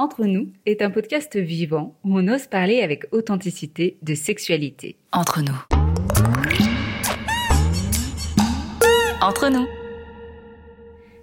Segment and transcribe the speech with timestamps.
[0.00, 4.96] Entre nous est un podcast vivant où on ose parler avec authenticité de sexualité.
[5.12, 5.62] Entre nous.
[9.20, 9.66] Entre nous.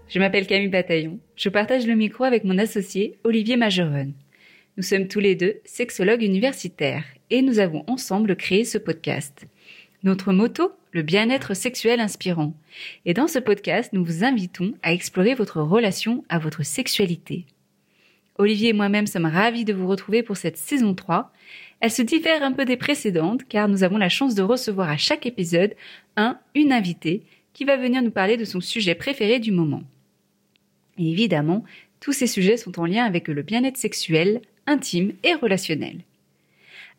[0.08, 1.18] Je m'appelle Camille Bataillon.
[1.36, 4.14] Je partage le micro avec mon associé Olivier Majeron.
[4.78, 9.48] Nous sommes tous les deux sexologues universitaires et nous avons ensemble créé ce podcast.
[10.04, 12.54] Notre motto, le bien-être sexuel inspirant.
[13.08, 17.48] Et dans ce podcast, nous vous invitons à explorer votre relation à votre sexualité.
[18.38, 21.32] Olivier et moi-même sommes ravis de vous retrouver pour cette saison 3.
[21.80, 24.98] Elle se diffère un peu des précédentes car nous avons la chance de recevoir à
[24.98, 25.76] chaque épisode
[26.16, 27.24] un, une invitée
[27.54, 29.84] qui va venir nous parler de son sujet préféré du moment.
[31.00, 31.64] Évidemment,
[32.00, 36.02] tous ces sujets sont en lien avec le bien-être sexuel, intime et relationnel.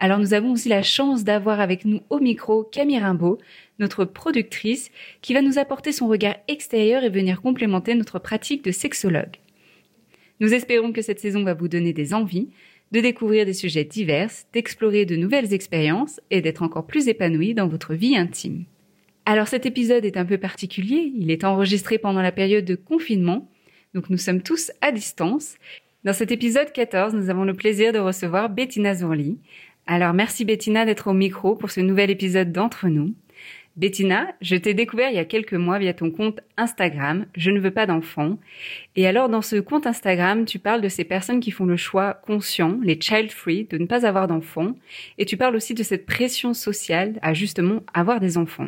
[0.01, 3.38] Alors nous avons aussi la chance d'avoir avec nous au micro Camille Rimbaud,
[3.79, 4.91] notre productrice,
[5.23, 9.37] qui va nous apporter son regard extérieur et venir complémenter notre pratique de sexologue.
[10.41, 12.48] Nous espérons que cette saison va vous donner des envies
[12.92, 17.68] de découvrir des sujets divers, d'explorer de nouvelles expériences et d'être encore plus épanoui dans
[17.68, 18.65] votre vie intime.
[19.27, 23.51] Alors cet épisode est un peu particulier, il est enregistré pendant la période de confinement,
[23.95, 25.57] donc nous sommes tous à distance.
[26.04, 29.38] Dans cet épisode 14, nous avons le plaisir de recevoir Bettina Zourli.
[29.87, 33.15] Alors merci Bettina d'être au micro pour ce nouvel épisode d'Entre nous.
[33.79, 37.60] Bettina, je t'ai découvert il y a quelques mois via ton compte Instagram, Je ne
[37.60, 38.37] veux pas d'enfants.
[38.96, 42.15] Et alors dans ce compte Instagram, tu parles de ces personnes qui font le choix
[42.15, 44.73] conscient, les child free, de ne pas avoir d'enfants.
[45.16, 48.66] Et tu parles aussi de cette pression sociale à justement avoir des enfants.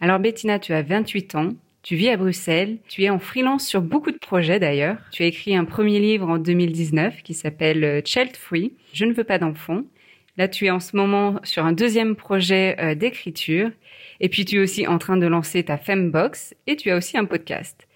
[0.00, 1.50] Alors Bettina, tu as 28 ans,
[1.82, 4.96] tu vis à Bruxelles, tu es en freelance sur beaucoup de projets d'ailleurs.
[5.12, 9.12] Tu as écrit un premier livre en 2019 qui s'appelle euh, Child Free, Je ne
[9.12, 9.82] veux pas d'enfants.
[10.38, 13.70] Là, tu es en ce moment sur un deuxième projet euh, d'écriture.
[14.20, 17.16] Et puis, tu es aussi en train de lancer ta Fembox et tu as aussi
[17.16, 17.86] un podcast.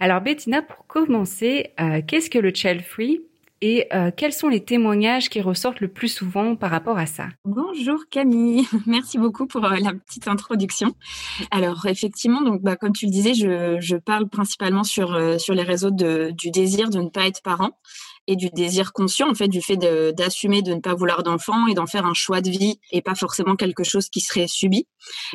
[0.00, 3.20] Alors, Bettina, pour commencer, euh, qu'est-ce que le child free
[3.60, 7.28] et euh, quels sont les témoignages qui ressortent le plus souvent par rapport à ça?
[7.44, 10.94] Bonjour Camille, merci beaucoup pour la petite introduction.
[11.50, 15.62] Alors effectivement, donc bah, comme tu le disais, je, je parle principalement sur sur les
[15.62, 17.78] réseaux de, du désir de ne pas être parent
[18.26, 21.74] et du désir conscient, en fait, du fait d'assumer de, ne pas vouloir d'enfant et
[21.74, 24.86] d'en faire un choix de vie et pas forcément quelque chose qui serait subi.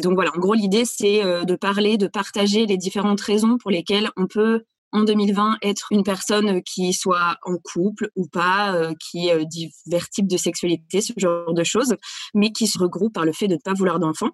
[0.02, 3.72] Donc voilà, en gros, l'idée, c'est euh, de parler, de partager les différentes raisons pour
[3.72, 8.94] lesquelles on peut en 2020 être une personne qui soit en couple ou pas, euh,
[9.00, 11.96] qui euh, divers types de sexualité, ce genre de choses,
[12.34, 14.32] mais qui se regroupe par le fait de ne pas vouloir d'enfant.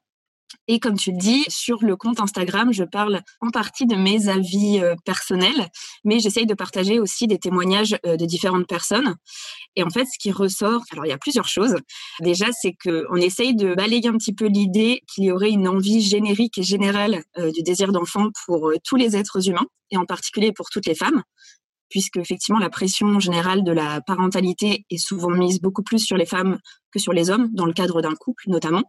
[0.68, 4.30] Et comme tu le dis, sur le compte Instagram, je parle en partie de mes
[4.30, 5.70] avis euh, personnels,
[6.04, 9.16] mais j'essaye de partager aussi des témoignages euh, de différentes personnes.
[9.76, 11.76] Et en fait, ce qui ressort, alors il y a plusieurs choses.
[12.22, 16.02] Déjà, c'est qu'on essaye de balayer un petit peu l'idée qu'il y aurait une envie
[16.02, 20.52] générique et générale euh, du désir d'enfant pour tous les êtres humains, et en particulier
[20.52, 21.22] pour toutes les femmes
[21.88, 26.26] puisque effectivement la pression générale de la parentalité est souvent mise beaucoup plus sur les
[26.26, 26.58] femmes
[26.92, 28.84] que sur les hommes, dans le cadre d'un couple notamment.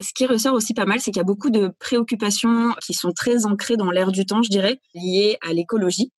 [0.00, 3.12] Ce qui ressort aussi pas mal, c'est qu'il y a beaucoup de préoccupations qui sont
[3.12, 6.12] très ancrées dans l'air du temps, je dirais, liées à l'écologie.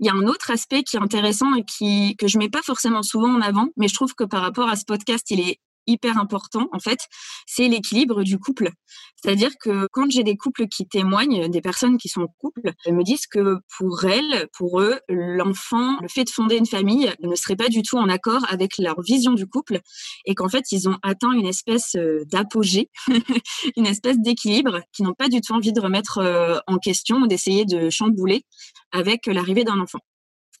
[0.00, 2.62] Il y a un autre aspect qui est intéressant et qui, que je mets pas
[2.62, 5.58] forcément souvent en avant, mais je trouve que par rapport à ce podcast, il est
[5.88, 7.00] hyper important, en fait,
[7.46, 8.70] c'est l'équilibre du couple.
[9.16, 12.94] C'est-à-dire que quand j'ai des couples qui témoignent, des personnes qui sont en couple, elles
[12.94, 17.34] me disent que pour elles, pour eux, l'enfant, le fait de fonder une famille ne
[17.34, 19.80] serait pas du tout en accord avec leur vision du couple
[20.24, 22.90] et qu'en fait, ils ont atteint une espèce euh, d'apogée,
[23.76, 27.26] une espèce d'équilibre qu'ils n'ont pas du tout envie de remettre euh, en question ou
[27.26, 28.44] d'essayer de chambouler
[28.92, 30.00] avec l'arrivée d'un enfant.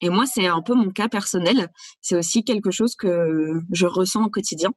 [0.00, 1.68] Et moi, c'est un peu mon cas personnel.
[2.00, 4.70] C'est aussi quelque chose que je ressens au quotidien.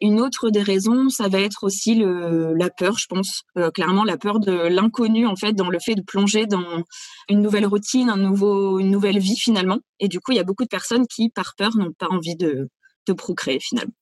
[0.00, 3.42] Une autre des raisons, ça va être aussi la peur, je pense.
[3.58, 6.82] Euh, clairement, la peur de l'inconnu, en fait, dans le fait de plonger dans
[7.28, 9.78] une nouvelle routine, un nouveau, une nouvelle vie, finalement.
[10.00, 12.36] Et du coup, il y a beaucoup de personnes qui, par peur, n'ont pas envie
[12.36, 12.68] de,
[13.06, 13.94] de procréer, finalement.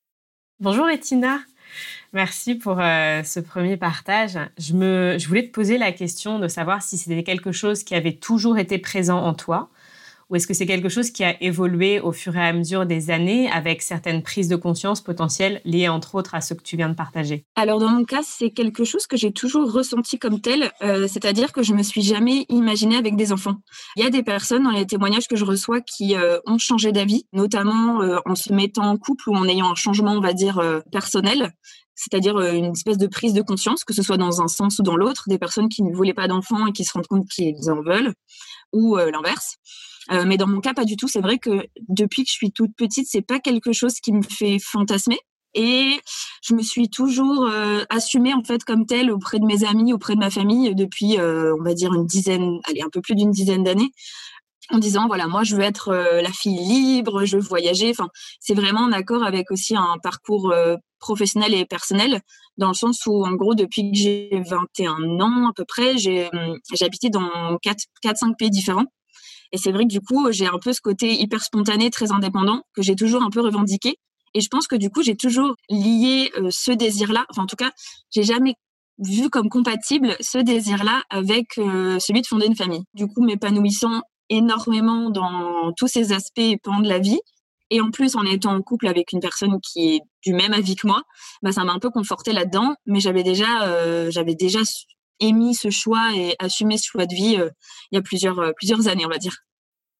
[0.61, 1.41] Bonjour, Etina.
[2.13, 4.39] Merci pour euh, ce premier partage.
[4.59, 7.95] Je, me, je voulais te poser la question de savoir si c'était quelque chose qui
[7.95, 9.71] avait toujours été présent en toi
[10.31, 13.11] ou est-ce que c'est quelque chose qui a évolué au fur et à mesure des
[13.11, 16.89] années avec certaines prises de conscience potentielles liées entre autres à ce que tu viens
[16.89, 17.45] de partager?
[17.57, 21.53] Alors dans mon cas, c'est quelque chose que j'ai toujours ressenti comme tel, euh, c'est-à-dire
[21.53, 23.57] que je me suis jamais imaginée avec des enfants.
[23.97, 26.93] Il y a des personnes dans les témoignages que je reçois qui euh, ont changé
[26.93, 30.33] d'avis, notamment euh, en se mettant en couple ou en ayant un changement, on va
[30.33, 30.61] dire,
[30.91, 31.53] personnel
[31.95, 34.97] c'est-à-dire une espèce de prise de conscience, que ce soit dans un sens ou dans
[34.97, 37.83] l'autre, des personnes qui ne voulaient pas d'enfants et qui se rendent compte qu'ils en
[37.83, 38.15] veulent,
[38.73, 39.59] ou l'inverse.
[40.11, 41.09] Euh, mais dans mon cas, pas du tout.
[41.09, 44.23] C'est vrai que depuis que je suis toute petite, c'est pas quelque chose qui me
[44.23, 45.19] fait fantasmer.
[45.55, 46.01] Et
[46.43, 50.15] je me suis toujours euh, assumée en fait comme telle auprès de mes amis, auprès
[50.15, 53.31] de ma famille depuis, euh, on va dire une dizaine, allez un peu plus d'une
[53.31, 53.91] dizaine d'années.
[54.71, 57.91] en disant voilà moi je veux être euh, la fille libre, je veux voyager.
[57.91, 58.09] Enfin,
[58.41, 62.23] c'est vraiment en accord avec aussi un parcours euh, professionnel et personnel
[62.57, 66.29] dans le sens où en gros depuis que j'ai 21 ans à peu près, j'ai
[66.33, 68.87] hum, habité dans 4 4 5 pays différents.
[69.53, 72.63] Et c'est vrai que du coup, j'ai un peu ce côté hyper spontané, très indépendant
[72.75, 73.97] que j'ai toujours un peu revendiqué
[74.35, 77.57] et je pense que du coup, j'ai toujours lié euh, ce désir-là, enfin en tout
[77.57, 77.71] cas,
[78.11, 78.55] j'ai jamais
[78.99, 82.85] vu comme compatible ce désir-là avec celui de fonder une famille.
[82.95, 87.21] Du coup, m'épanouissant énormément dans tous ces aspects et pans de la vie.
[87.71, 90.77] Et en plus, en étant en couple avec une personne qui est du même avis
[90.77, 91.03] que moi,
[91.43, 92.75] bah, ça m'a un peu conforté là-dedans.
[92.87, 94.61] Mais j'avais déjà, euh, j'avais déjà
[95.21, 97.51] émis ce choix et assumé ce choix de vie euh,
[97.91, 99.45] il y a plusieurs, euh, plusieurs années, on va dire.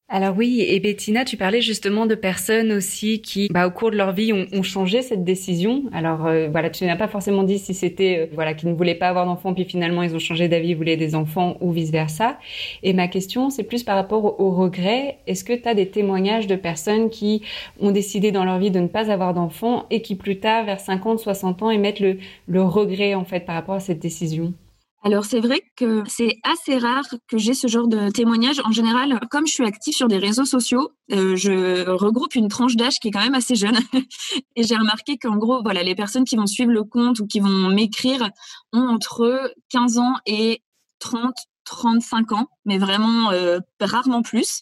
[0.09, 3.95] Alors oui, et Bettina, tu parlais justement de personnes aussi qui, bah, au cours de
[3.95, 5.85] leur vie, ont, changé cette décision.
[5.91, 9.07] Alors euh, voilà, tu n'as pas forcément dit si c'était, voilà, qu'ils ne voulaient pas
[9.07, 12.37] avoir d'enfants, puis finalement ils ont changé d'avis, voulaient des enfants ou vice versa.
[12.83, 15.17] Et ma question, c'est plus par rapport au, regret.
[15.25, 17.41] Est-ce que tu as des témoignages de personnes qui
[17.79, 20.79] ont décidé dans leur vie de ne pas avoir d'enfants et qui plus tard, vers
[20.79, 24.53] 50, 60 ans, émettent le, le regret en fait par rapport à cette décision?
[25.03, 28.61] Alors c'est vrai que c'est assez rare que j'ai ce genre de témoignage.
[28.63, 32.77] En général, comme je suis active sur des réseaux sociaux, euh, je regroupe une tranche
[32.77, 33.77] d'âge qui est quand même assez jeune.
[34.55, 37.41] et j'ai remarqué qu'en gros, voilà, les personnes qui vont suivre le compte ou qui
[37.41, 38.29] vont m'écrire
[38.71, 40.61] ont entre 15 ans et
[40.99, 41.35] 30,
[41.65, 44.61] 35 ans, mais vraiment euh, rarement plus.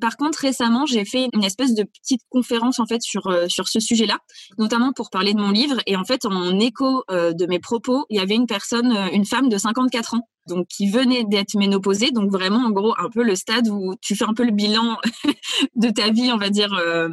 [0.00, 3.68] Par contre, récemment, j'ai fait une espèce de petite conférence en fait sur euh, sur
[3.68, 4.18] ce sujet-là,
[4.58, 5.80] notamment pour parler de mon livre.
[5.86, 9.26] Et en fait, en écho euh, de mes propos, il y avait une personne, une
[9.26, 13.22] femme de 54 ans, donc qui venait d'être ménopausée, donc vraiment en gros un peu
[13.22, 14.98] le stade où tu fais un peu le bilan
[15.76, 17.08] de ta vie, on va dire, euh,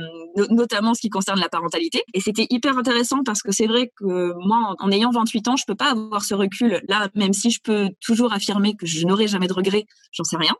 [0.49, 2.03] notamment ce qui concerne la parentalité.
[2.13, 5.63] Et c'était hyper intéressant parce que c'est vrai que moi, en ayant 28 ans, je
[5.65, 9.27] peux pas avoir ce recul là, même si je peux toujours affirmer que je n'aurai
[9.27, 10.55] jamais de regrets, j'en sais rien.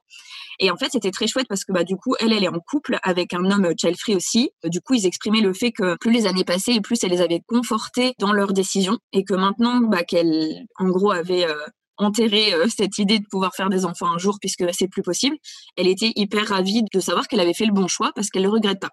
[0.60, 2.60] Et en fait, c'était très chouette parce que bah, du coup, elle, elle est en
[2.60, 4.50] couple avec un homme child-free aussi.
[4.66, 7.42] Du coup, ils exprimaient le fait que plus les années passaient plus elle les avait
[7.48, 11.56] confortés dans leurs décisions et que maintenant, bah, qu'elle, en gros, avait euh,
[11.98, 15.38] enterrer euh, cette idée de pouvoir faire des enfants un jour puisque c'est plus possible.
[15.76, 18.50] Elle était hyper ravie de savoir qu'elle avait fait le bon choix parce qu'elle le
[18.50, 18.92] regrette pas.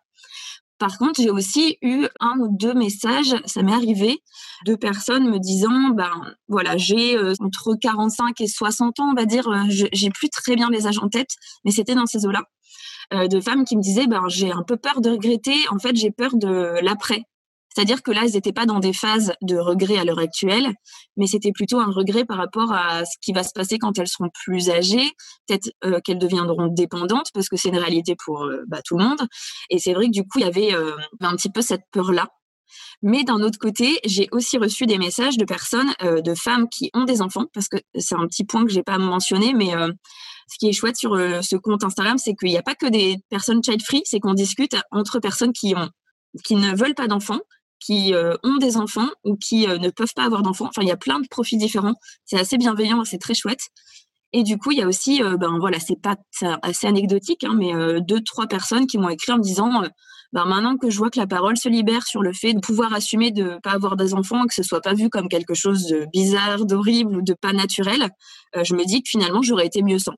[0.79, 4.19] Par contre, j'ai aussi eu un ou deux messages, ça m'est arrivé,
[4.67, 6.11] de personnes me disant, ben
[6.49, 10.57] voilà, j'ai euh, entre 45 et 60 ans, on va dire, euh, j'ai plus très
[10.57, 11.31] bien les âges en tête,
[11.65, 12.43] mais c'était dans ces eaux-là,
[13.12, 16.11] de femmes qui me disaient, ben j'ai un peu peur de regretter, en fait j'ai
[16.11, 17.23] peur de l'après,
[17.75, 20.73] c'est-à-dire que là, elles n'étaient pas dans des phases de regret à l'heure actuelle,
[21.17, 24.09] mais c'était plutôt un regret par rapport à ce qui va se passer quand elles
[24.09, 25.11] seront plus âgées,
[25.47, 29.05] peut-être euh, qu'elles deviendront dépendantes, parce que c'est une réalité pour euh, bah, tout le
[29.05, 29.21] monde.
[29.71, 32.29] Et c'est vrai que du coup, il y avait euh, un petit peu cette peur-là.
[33.03, 37.05] Mais d'un autre côté, j'ai aussi reçu des messages de personnes, de femmes qui ont
[37.05, 39.71] des enfants, parce que c'est un petit point que j'ai pas mentionné, mais
[40.49, 43.19] ce qui est chouette sur ce compte Instagram, c'est qu'il n'y a pas que des
[43.29, 45.88] personnes child free, c'est qu'on discute entre personnes qui ont
[46.43, 47.41] qui ne veulent pas d'enfants,
[47.85, 50.67] qui euh, ont des enfants ou qui euh, ne peuvent pas avoir d'enfants.
[50.69, 51.95] Enfin, il y a plein de profils différents.
[52.25, 53.61] C'est assez bienveillant, c'est très chouette.
[54.33, 56.17] Et du coup, il y a aussi, euh, ben voilà, c'est pas
[56.63, 59.83] assez anecdotique, hein, mais deux, trois personnes qui m'ont écrit en me disant,
[60.33, 62.93] ben, maintenant que je vois que la parole se libère sur le fait de pouvoir
[62.93, 65.87] assumer de ne pas avoir des enfants, que ce soit pas vu comme quelque chose
[65.87, 68.11] de bizarre, d'horrible ou de pas naturel,
[68.61, 70.15] je me dis que finalement j'aurais été mieux sans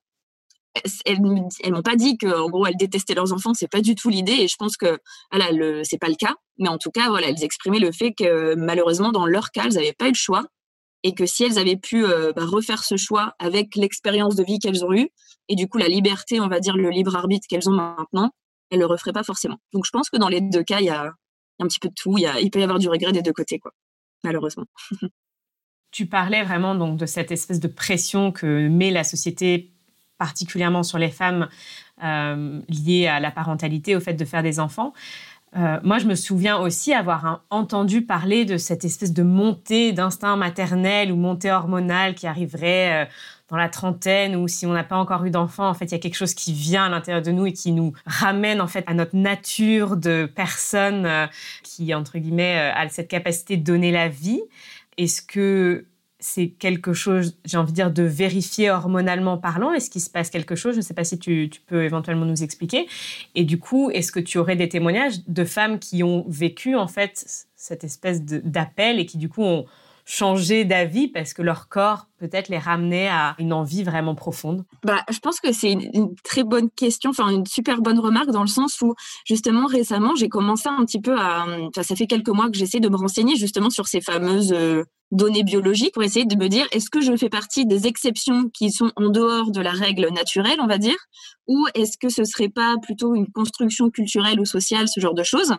[1.04, 1.20] elles,
[1.62, 4.32] elles m'ont pas dit qu'en gros elles détestaient leurs enfants, c'est pas du tout l'idée
[4.32, 4.98] et je pense que
[5.30, 5.48] voilà,
[5.84, 9.12] c'est pas le cas, mais en tout cas voilà, elles exprimaient le fait que malheureusement
[9.12, 10.44] dans leur cas, elles n'avaient pas eu le choix
[11.02, 14.58] et que si elles avaient pu euh, bah, refaire ce choix avec l'expérience de vie
[14.58, 15.08] qu'elles ont eue
[15.48, 18.30] et du coup la liberté, on va dire le libre arbitre qu'elles ont maintenant,
[18.70, 19.58] elles le referaient pas forcément.
[19.72, 21.12] Donc je pense que dans les deux cas, il y a,
[21.58, 23.58] un petit peu de tout, il, il peut y avoir du regret des deux côtés
[23.58, 23.72] quoi,
[24.24, 24.64] malheureusement.
[25.90, 29.75] tu parlais vraiment donc de cette espèce de pression que met la société
[30.18, 31.48] particulièrement sur les femmes
[32.02, 34.92] euh, liées à la parentalité, au fait de faire des enfants.
[35.56, 40.36] Euh, moi, je me souviens aussi avoir entendu parler de cette espèce de montée d'instinct
[40.36, 43.10] maternel ou montée hormonale qui arriverait euh,
[43.48, 45.94] dans la trentaine ou si on n'a pas encore eu d'enfant, en fait, il y
[45.94, 48.84] a quelque chose qui vient à l'intérieur de nous et qui nous ramène en fait
[48.88, 51.08] à notre nature de personne
[51.62, 54.42] qui, entre guillemets, a cette capacité de donner la vie.
[54.98, 55.86] Est-ce que
[56.26, 60.28] c'est quelque chose, j'ai envie de dire, de vérifier hormonalement parlant Est-ce qu'il se passe
[60.28, 60.72] quelque chose?
[60.72, 62.88] Je ne sais pas si tu, peux éventuellement nous expliquer.
[63.36, 66.88] Et du coup, est-ce que tu aurais des témoignages de femmes qui ont vécu en
[66.88, 69.66] fait cette espèce d'appel et qui du coup ont
[70.06, 74.64] changer d'avis parce que leur corps peut-être les ramenait à une envie vraiment profonde.
[74.84, 78.42] Bah, Je pense que c'est une, très bonne question, enfin une super bonne remarque dans
[78.42, 78.94] le sens où
[79.24, 81.44] justement récemment j'ai commencé un petit peu à,
[81.74, 85.42] ça fait quelques mois que j'essaie de me renseigner justement sur ces fameuses euh, données
[85.42, 88.92] biologiques pour essayer de me dire est-ce que je fais partie des exceptions qui sont
[88.94, 90.96] en dehors de la règle naturelle, on va dire,
[91.48, 95.24] ou est-ce que ce serait pas plutôt une construction culturelle ou sociale, ce genre de
[95.24, 95.56] choses.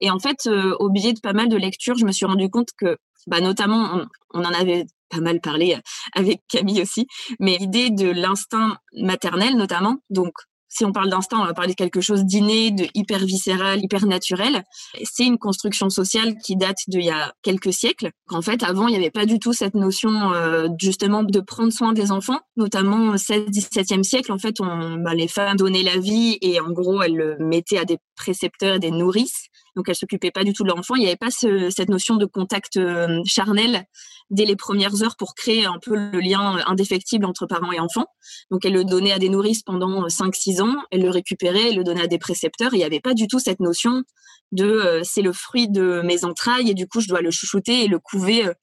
[0.00, 2.50] Et en fait, euh, au biais de pas mal de lectures, je me suis rendu
[2.50, 5.80] compte que bah, notamment, on, en avait pas mal parlé euh,
[6.14, 7.06] avec Camille aussi,
[7.40, 10.32] mais l'idée de l'instinct maternel notamment, donc
[10.76, 14.04] si on parle d'instinct, on va parler de quelque chose d'inné, de hyper viscéral, hyper
[14.04, 14.62] naturel.
[15.04, 18.10] C'est une construction sociale qui date d'il y a quelques siècles.
[18.28, 21.72] En fait, avant, il n'y avait pas du tout cette notion euh, justement de prendre
[21.72, 24.32] soin des enfants, notamment au 16-17e siècle.
[24.32, 27.78] En fait, on, bah, les femmes donnaient la vie et en gros, elles le mettaient
[27.78, 30.94] à des précepteurs et des nourrices donc elles s'occupaient pas du tout de leur enfant.
[30.96, 33.84] Il n'y avait pas cette notion de contact euh, charnel
[34.30, 38.06] dès les premières heures pour créer un peu le lien indéfectible entre parents et enfants.
[38.50, 41.84] Donc elle le donnait à des nourrices pendant 5-6 ans, elle le récupérait, elle le
[41.84, 42.72] donnait à des précepteurs.
[42.72, 44.02] il n'y avait pas du tout cette notion
[44.50, 47.84] de euh, c'est le fruit de mes entrailles et du coup je dois le chouchouter
[47.84, 48.46] et le couver.
[48.46, 48.54] Euh.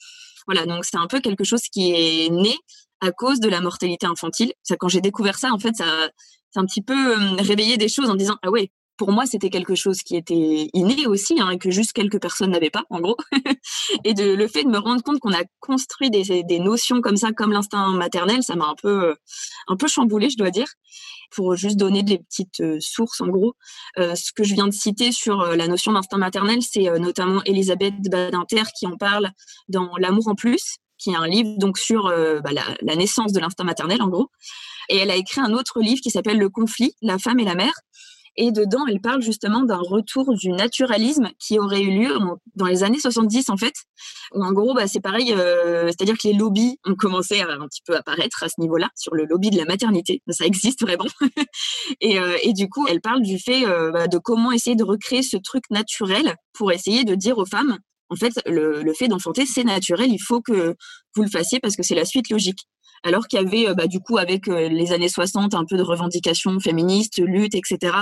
[0.48, 2.58] voilà, donc c'est un peu quelque chose qui est né
[3.02, 4.54] à cause de la mortalité infantile.
[4.64, 6.10] Ça, quand j'ai découvert ça, en fait, ça,
[6.52, 8.72] c'est un petit peu réveillé des choses en disant ah ouais,
[9.04, 12.70] pour moi, c'était quelque chose qui était inné aussi, hein, que juste quelques personnes n'avaient
[12.70, 13.18] pas, en gros.
[14.06, 17.52] et le fait de me rendre compte qu'on a construit des, notions comme ça, comme
[17.52, 19.16] l'instinct maternel, ça m'a un peu, euh,
[19.68, 20.68] un peu chamboulé, je dois dire.
[21.36, 23.56] Pour juste donner des petites euh, sources, en gros,
[23.98, 27.96] euh, ce que je viens de citer sur la notion d'instinct maternel, c'est notamment Elisabeth
[28.10, 29.32] Badinter qui en parle
[29.68, 33.66] dans L'amour en plus, qui est un livre donc sur bah, la naissance de l'instinct
[33.66, 34.30] maternel, en gros.
[34.90, 37.56] Et elle a écrit un autre livre qui s'appelle Le conflit, la femme et la
[37.56, 37.74] mère,
[38.36, 42.18] et dedans, elle parle justement d'un retour du naturalisme qui aurait eu lieu
[42.56, 43.74] dans les années 70, en fait.
[44.34, 47.68] Où en gros, bah, c'est pareil, euh, c'est-à-dire que les lobbies ont commencé à un
[47.68, 50.22] petit peu apparaître à ce niveau-là, sur le lobby de la maternité.
[50.30, 51.06] Ça existe vraiment.
[52.02, 54.84] et, euh, et, du coup, elle parle du fait euh, bah, de comment essayer de
[54.84, 57.78] recréer ce truc naturel pour essayer de dire aux femmes,
[58.10, 60.76] en fait, le fait d'enfanter, c'est naturel, il faut que
[61.16, 62.68] vous le fassiez parce que c'est la suite logique
[63.04, 65.78] alors qu'il y avait euh, bah, du coup avec euh, les années 60 un peu
[65.78, 67.96] de revendications féministes, lutte, etc.,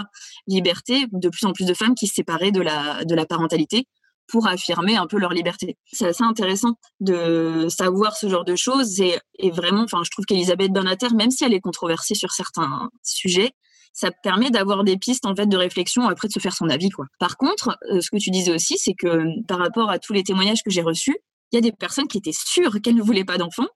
[0.47, 3.87] liberté, de plus en plus de femmes qui se séparaient de la, de la parentalité
[4.27, 5.77] pour affirmer un peu leur liberté.
[5.91, 9.19] C'est assez intéressant de savoir ce genre de choses et,
[9.51, 13.51] vraiment, enfin, je trouve qu'Elisabeth Bernater, même si elle est controversée sur certains sujets,
[13.93, 16.89] ça permet d'avoir des pistes en fait de réflexion après de se faire son avis
[16.89, 17.07] quoi.
[17.19, 20.23] Par contre, euh, ce que tu disais aussi, c'est que par rapport à tous les
[20.23, 21.17] témoignages que j'ai reçus,
[21.51, 23.67] il y a des personnes qui étaient sûres qu'elles ne voulaient pas d'enfants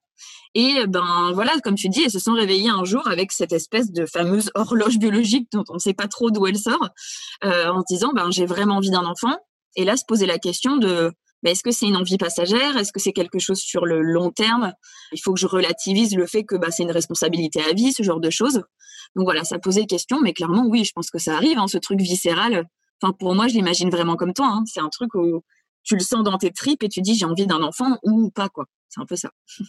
[0.54, 3.92] et ben voilà, comme tu dis, elles se sont réveillées un jour avec cette espèce
[3.92, 6.88] de fameuse horloge biologique dont on ne sait pas trop d'où elle sort,
[7.44, 9.36] euh, en se disant ben j'ai vraiment envie d'un enfant.
[9.76, 12.78] Et là, se poser la question de ben, est-ce que c'est une envie passagère?
[12.78, 14.72] Est-ce que c'est quelque chose sur le long terme?
[15.12, 18.02] Il faut que je relativise le fait que ben, c'est une responsabilité à vie, ce
[18.02, 18.62] genre de choses.
[19.14, 21.76] Donc voilà, ça posait question, mais clairement, oui, je pense que ça arrive, hein, ce
[21.76, 22.64] truc viscéral.
[23.02, 24.46] Enfin, pour moi, je l'imagine vraiment comme toi.
[24.46, 24.62] Hein.
[24.64, 25.42] C'est un truc où
[25.86, 28.48] tu le sens dans tes tripes et tu dis j'ai envie d'un enfant ou pas,
[28.48, 28.66] quoi.
[28.88, 29.30] C'est un peu ça.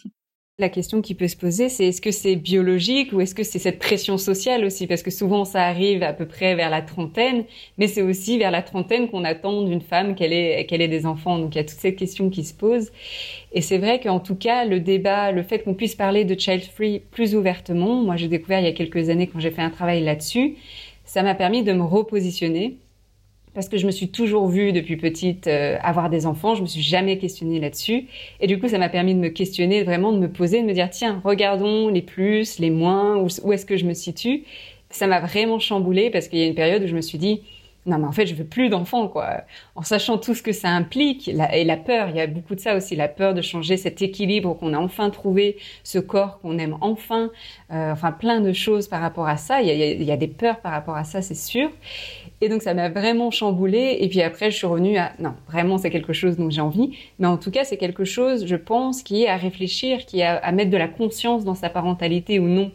[0.60, 3.60] La question qui peut se poser, c'est est-ce que c'est biologique ou est-ce que c'est
[3.60, 4.88] cette pression sociale aussi?
[4.88, 7.44] Parce que souvent, ça arrive à peu près vers la trentaine,
[7.76, 11.06] mais c'est aussi vers la trentaine qu'on attend d'une femme qu'elle ait, qu'elle ait des
[11.06, 11.38] enfants.
[11.38, 12.90] Donc, il y a toutes ces questions qui se posent.
[13.52, 16.64] Et c'est vrai qu'en tout cas, le débat, le fait qu'on puisse parler de child
[16.64, 19.70] free plus ouvertement, moi, j'ai découvert il y a quelques années quand j'ai fait un
[19.70, 20.56] travail là-dessus,
[21.04, 22.78] ça m'a permis de me repositionner
[23.58, 26.68] parce que je me suis toujours vue depuis petite euh, avoir des enfants, je me
[26.68, 28.06] suis jamais questionnée là-dessus.
[28.38, 30.72] Et du coup, ça m'a permis de me questionner, vraiment de me poser, de me
[30.72, 34.44] dire, tiens, regardons les plus, les moins, où, est-ce que je me situe.
[34.90, 37.42] Ça m'a vraiment chamboulée parce qu'il y a une période où je me suis dit,
[37.86, 40.68] non mais en fait je veux plus d'enfants quoi en sachant tout ce que ça
[40.68, 43.78] implique et la peur il y a beaucoup de ça aussi la peur de changer
[43.78, 47.30] cet équilibre qu'on a enfin trouvé ce corps qu'on aime enfin
[47.72, 50.72] euh, enfin plein de choses par rapport à ça il y a des peurs par
[50.72, 51.70] rapport à ça c'est sûr
[52.40, 55.78] et donc ça m'a vraiment chamboulée et puis après je suis revenue à non vraiment
[55.78, 59.02] c'est quelque chose dont j'ai envie mais en tout cas c'est quelque chose je pense
[59.02, 62.46] qui est à réfléchir qui est à, mettre de la conscience dans sa parentalité ou
[62.48, 62.70] non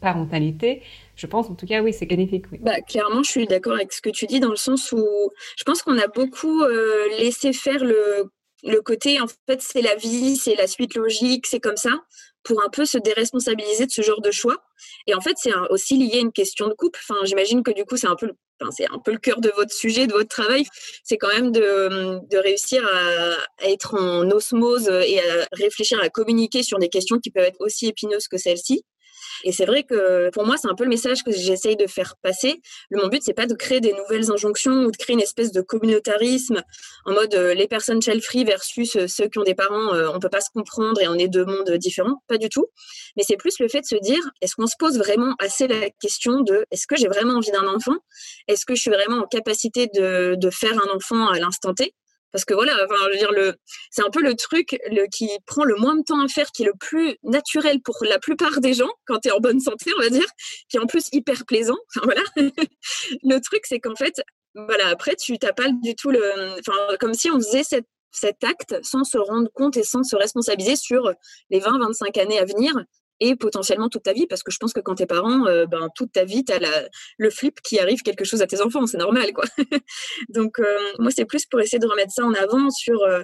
[0.00, 0.82] parentalité
[1.14, 2.46] je pense en tout cas, oui, c'est bénéfique.
[2.50, 2.58] Oui.
[2.60, 5.06] Bah, clairement, je suis d'accord avec ce que tu dis dans le sens où
[5.56, 8.30] je pense qu'on a beaucoup euh, laissé faire le,
[8.64, 11.90] le côté, en fait, c'est la vie, c'est la suite logique, c'est comme ça,
[12.42, 14.56] pour un peu se déresponsabiliser de ce genre de choix.
[15.06, 16.98] Et en fait, c'est aussi lié à une question de couple.
[17.02, 18.32] Enfin, j'imagine que du coup, c'est un peu
[18.70, 20.64] C'est un peu le cœur de votre sujet, de votre travail,
[21.04, 26.62] c'est quand même de, de réussir à, être en osmose et à réfléchir à communiquer
[26.62, 28.84] sur des questions qui peuvent être aussi épineuses que celles-ci.
[29.44, 32.16] Et c'est vrai que pour moi, c'est un peu le message que j'essaye de faire
[32.22, 32.60] passer.
[32.90, 35.60] Mon but, c'est pas de créer des nouvelles injonctions ou de créer une espèce de
[35.60, 36.62] communautarisme
[37.04, 40.18] en mode euh, les personnes child-free versus euh, ceux qui ont des parents, euh, on
[40.18, 42.22] peut pas se comprendre et on est deux mondes différents.
[42.28, 42.66] Pas du tout.
[43.16, 45.90] Mais c'est plus le fait de se dire, est-ce qu'on se pose vraiment assez la
[46.00, 47.96] question de est-ce que j'ai vraiment envie d'un enfant?
[48.48, 51.94] Est-ce que je suis vraiment en capacité de, de faire un enfant à l'instant T?
[52.32, 53.54] Parce que voilà, enfin, je veux dire,
[53.90, 54.78] c'est un peu le truc
[55.12, 58.18] qui prend le moins de temps à faire, qui est le plus naturel pour la
[58.18, 60.26] plupart des gens, quand tu es en bonne santé, on va dire,
[60.68, 61.76] qui est en plus hyper plaisant.
[61.94, 62.22] Enfin, voilà.
[62.36, 64.22] le truc, c'est qu'en fait,
[64.54, 66.22] voilà, après, tu t'as pas du tout le.
[66.58, 70.76] Enfin, comme si on faisait cet acte sans se rendre compte et sans se responsabiliser
[70.76, 71.12] sur
[71.50, 72.74] les 20-25 années à venir
[73.20, 75.88] et potentiellement toute ta vie, parce que je pense que quand t'es parent, euh, ben,
[75.94, 76.88] toute ta vie, tu as
[77.18, 79.32] le flip qui arrive quelque chose à tes enfants, c'est normal.
[79.32, 79.44] quoi.
[80.28, 83.02] Donc, euh, moi, c'est plus pour essayer de remettre ça en avant sur...
[83.02, 83.22] Euh,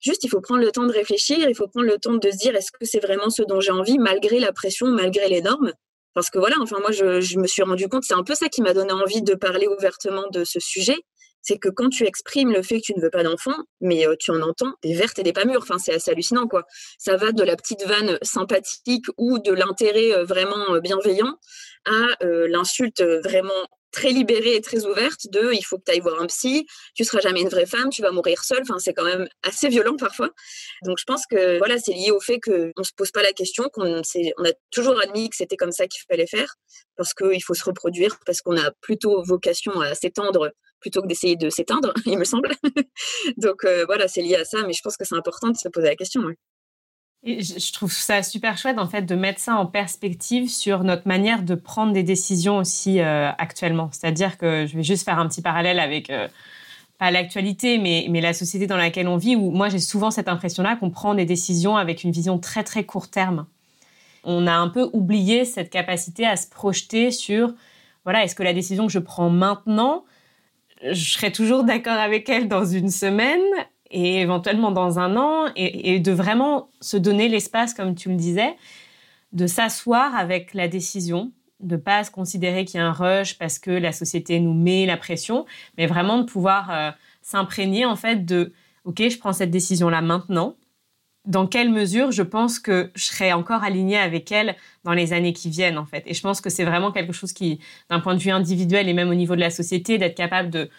[0.00, 2.36] juste, il faut prendre le temps de réfléchir, il faut prendre le temps de se
[2.36, 5.72] dire, est-ce que c'est vraiment ce dont j'ai envie, malgré la pression, malgré les normes?
[6.14, 8.48] Parce que voilà, enfin, moi, je, je me suis rendu compte, c'est un peu ça
[8.48, 10.96] qui m'a donné envie de parler ouvertement de ce sujet,
[11.42, 14.16] c'est que quand tu exprimes le fait que tu ne veux pas d'enfant, mais euh,
[14.18, 15.62] tu en entends des vertes et des pas mûres.
[15.62, 16.64] Enfin, c'est assez hallucinant, quoi.
[16.98, 21.38] Ça va de la petite vanne sympathique ou de l'intérêt euh, vraiment euh, bienveillant
[21.86, 26.20] à l'insulte vraiment très libérée et très ouverte de il faut que tu ailles voir
[26.20, 28.62] un psy, tu seras jamais une vraie femme, tu vas mourir seule.
[28.62, 30.30] Enfin, c'est quand même assez violent parfois.
[30.84, 33.32] Donc, je pense que voilà, c'est lié au fait qu'on ne se pose pas la
[33.32, 36.56] question, qu'on on a toujours admis que c'était comme ça qu'il fallait faire,
[36.96, 41.36] parce qu'il faut se reproduire, parce qu'on a plutôt vocation à s'étendre plutôt que d'essayer
[41.36, 42.50] de s'éteindre, il me semble.
[43.36, 45.68] Donc euh, voilà, c'est lié à ça, mais je pense que c'est important de se
[45.68, 46.22] poser la question.
[47.24, 51.08] Et je trouve ça super chouette en fait de mettre ça en perspective sur notre
[51.08, 53.90] manière de prendre des décisions aussi euh, actuellement.
[53.92, 56.28] C'est-à-dire que je vais juste faire un petit parallèle avec euh,
[56.98, 60.28] pas l'actualité, mais, mais la société dans laquelle on vit, où moi j'ai souvent cette
[60.28, 63.46] impression-là qu'on prend des décisions avec une vision très très court terme.
[64.22, 67.52] On a un peu oublié cette capacité à se projeter sur,
[68.04, 70.04] voilà, est-ce que la décision que je prends maintenant,
[70.82, 73.40] je serai toujours d'accord avec elle dans une semaine
[73.90, 78.54] et éventuellement dans un an, et, de vraiment se donner l'espace, comme tu le disais,
[79.32, 83.58] de s'asseoir avec la décision, de pas se considérer qu'il y a un rush parce
[83.58, 86.90] que la société nous met la pression, mais vraiment de pouvoir euh,
[87.22, 88.52] s'imprégner en fait de,
[88.84, 90.56] ok, je prends cette décision là maintenant,
[91.28, 95.34] dans quelle mesure je pense que je serai encore alignée avec elle dans les années
[95.34, 96.02] qui viennent, en fait.
[96.06, 98.94] Et je pense que c'est vraiment quelque chose qui, d'un point de vue individuel et
[98.94, 100.70] même au niveau de la société, d'être capable de,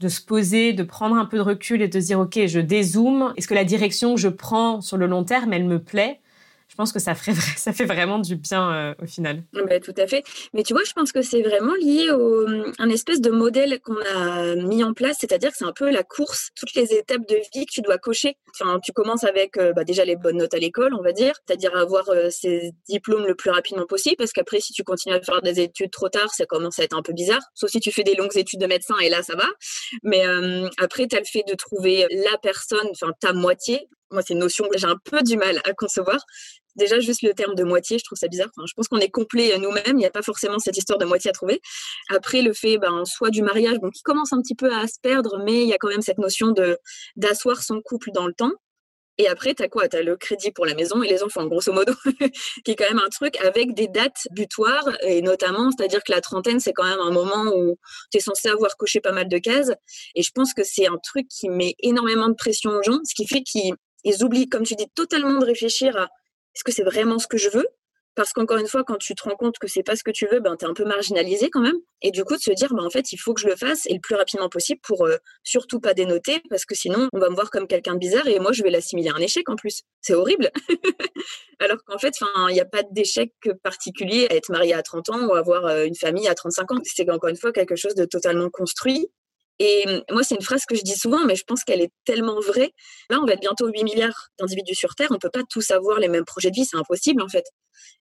[0.00, 2.58] de se poser, de prendre un peu de recul et de se dire, OK, je
[2.58, 3.32] dézoome.
[3.36, 6.20] Est-ce que la direction que je prends sur le long terme, elle me plaît?
[6.72, 9.42] Je pense que ça, fait vraiment du bien euh, au final.
[9.52, 10.24] Bah, tout à fait.
[10.54, 12.46] Mais tu vois, je pense que c'est vraiment lié au
[12.78, 16.02] un espèce de modèle qu'on a mis en place, c'est-à-dire que c'est un peu la
[16.02, 18.38] course, toutes les étapes de vie que tu dois cocher.
[18.58, 21.34] Enfin, tu commences avec euh, bah, déjà les bonnes notes à l'école, on va dire,
[21.46, 25.20] c'est-à-dire avoir euh, ces diplômes le plus rapidement possible, parce qu'après, si tu continues à
[25.20, 27.92] faire des études trop tard, ça commence à être un peu bizarre, sauf si tu
[27.92, 29.46] fais des longues études de médecin, et là, ça va.
[30.04, 30.24] Mais
[30.78, 34.40] après, tu as le fait de trouver la personne, enfin ta moitié, moi, c'est une
[34.40, 36.18] notion que j'ai un peu du mal à concevoir.
[36.76, 38.48] Déjà, juste le terme de moitié, je trouve ça bizarre.
[38.66, 39.82] je pense qu'on est complet nous-mêmes.
[39.88, 41.60] Il n'y a pas forcément cette histoire de moitié à trouver.
[42.08, 44.98] Après, le fait, ben, soit du mariage, bon, qui commence un petit peu à se
[45.02, 46.54] perdre, mais il y a quand même cette notion
[47.16, 48.52] d'asseoir son couple dans le temps.
[49.18, 49.88] Et après, tu as quoi?
[49.88, 51.92] Tu as le crédit pour la maison et les enfants, grosso modo,
[52.64, 56.22] qui est quand même un truc avec des dates butoirs, et notamment, c'est-à-dire que la
[56.22, 57.76] trentaine, c'est quand même un moment où
[58.10, 59.72] tu es censé avoir coché pas mal de cases.
[60.14, 63.14] Et je pense que c'est un truc qui met énormément de pression aux gens, ce
[63.14, 66.08] qui fait qu'ils ils oublient, comme tu dis, totalement de réfléchir à
[66.54, 67.66] est-ce que c'est vraiment ce que je veux?
[68.14, 70.26] Parce qu'encore une fois, quand tu te rends compte que c'est pas ce que tu
[70.26, 71.76] veux, ben, tu es un peu marginalisé quand même.
[72.02, 73.86] Et du coup, de se dire, ben, en fait, il faut que je le fasse
[73.86, 77.30] et le plus rapidement possible pour euh, surtout pas dénoter, parce que sinon, on va
[77.30, 79.56] me voir comme quelqu'un de bizarre et moi, je vais l'assimiler à un échec en
[79.56, 79.82] plus.
[80.02, 80.50] C'est horrible.
[81.58, 82.14] Alors qu'en fait,
[82.48, 85.84] il n'y a pas d'échec particulier à être marié à 30 ans ou avoir euh,
[85.84, 86.78] une famille à 35 ans.
[86.84, 89.08] C'est encore une fois quelque chose de totalement construit
[89.62, 91.92] et mmh, moi, c'est une phrase que je dis souvent, mais je pense qu'elle est
[92.04, 92.72] tellement vraie.
[93.10, 95.06] Là, on va être bientôt 8 milliards d'individus sur Terre.
[95.10, 96.64] On ne peut pas tous avoir les mêmes projets de vie.
[96.64, 97.44] C'est impossible, en fait.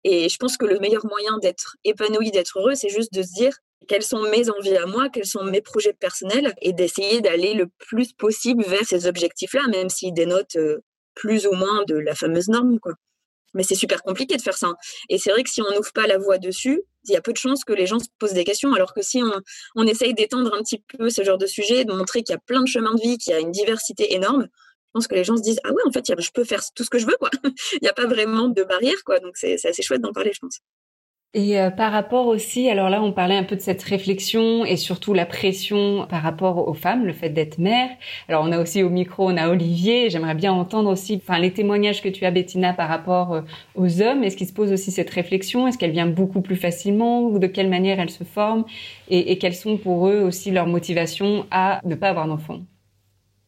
[0.04, 3.32] Et je pense que le meilleur moyen d'être épanoui, d'être heureux, c'est juste de se
[3.34, 3.54] dire
[3.88, 7.68] quelles sont mes envies à moi, quels sont mes projets personnels, et d'essayer d'aller le
[7.78, 10.58] plus possible vers ces objectifs-là, même s'ils dénotent
[11.14, 12.80] plus ou moins de la fameuse norme.
[13.54, 14.74] Mais c'est super compliqué de faire ça.
[15.10, 17.32] Et c'est vrai que si on n'ouvre pas la voie dessus, il y a peu
[17.34, 18.74] de chances que les gens se posent des questions.
[18.74, 19.32] Alors que si on,
[19.76, 22.40] on essaye d'étendre un petit peu ce genre de sujet, de montrer qu'il y a
[22.40, 25.24] plein de chemins de vie, qu'il y a une diversité énorme, je pense que les
[25.24, 27.16] gens se disent Ah ouais, en fait, je peux faire tout ce que je veux.
[27.20, 27.30] quoi.
[27.44, 29.04] il n'y a pas vraiment de barrière.
[29.06, 29.20] quoi.
[29.20, 30.60] Donc c'est assez chouette d'en parler, je pense.
[31.34, 34.76] Et euh, par rapport aussi, alors là, on parlait un peu de cette réflexion et
[34.76, 37.90] surtout la pression par rapport aux femmes, le fait d'être mère.
[38.28, 40.10] Alors on a aussi au micro, on a Olivier.
[40.10, 43.42] J'aimerais bien entendre aussi, enfin, les témoignages que tu as, Bettina, par rapport euh,
[43.76, 44.26] aux hommes.
[44.26, 45.68] Est-ce qu'il se pose aussi cette réflexion?
[45.68, 47.30] Est-ce qu'elle vient beaucoup plus facilement?
[47.30, 48.66] De quelle manière elle se forme?
[49.08, 52.60] Et, et quelles sont pour eux aussi leurs motivations à ne pas avoir d'enfants?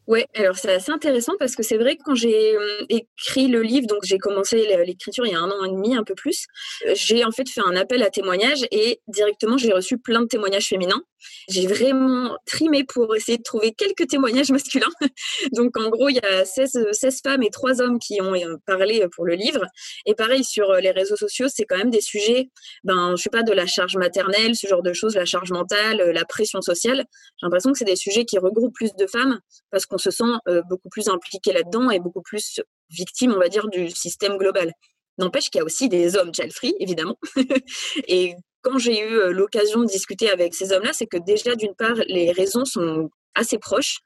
[0.08, 3.62] Ouais, alors c'est assez intéressant parce que c'est vrai que quand j'ai euh, écrit le
[3.62, 6.46] livre, donc j'ai commencé l'écriture il y a un an et demi, un peu plus,
[6.94, 10.68] j'ai en fait fait un appel à témoignages et directement j'ai reçu plein de témoignages
[10.68, 11.02] féminins.
[11.50, 14.92] J'ai vraiment trimé pour essayer de trouver quelques témoignages masculins.
[15.54, 18.58] donc en gros, il y a 16, 16 femmes et 3 hommes qui ont euh,
[18.66, 19.66] parlé pour le livre.
[20.06, 22.50] Et pareil, sur les réseaux sociaux, c'est quand même des sujets,
[22.84, 25.98] ben, je sais pas, de la charge maternelle, ce genre de choses, la charge mentale,
[25.98, 27.06] la pression sociale.
[27.38, 29.40] J'ai l'impression que c'est des sujets qui regroupent plus de femmes
[29.72, 32.60] parce que on se sent euh, beaucoup plus impliqué là-dedans et beaucoup plus
[32.90, 34.74] victime, on va dire, du système global.
[35.20, 37.18] N'empêche qu'il y a aussi des hommes child free, évidemment.
[38.08, 41.76] et quand j'ai eu euh, l'occasion de discuter avec ces hommes-là, c'est que déjà, d'une
[41.76, 43.99] part, les raisons sont assez proches.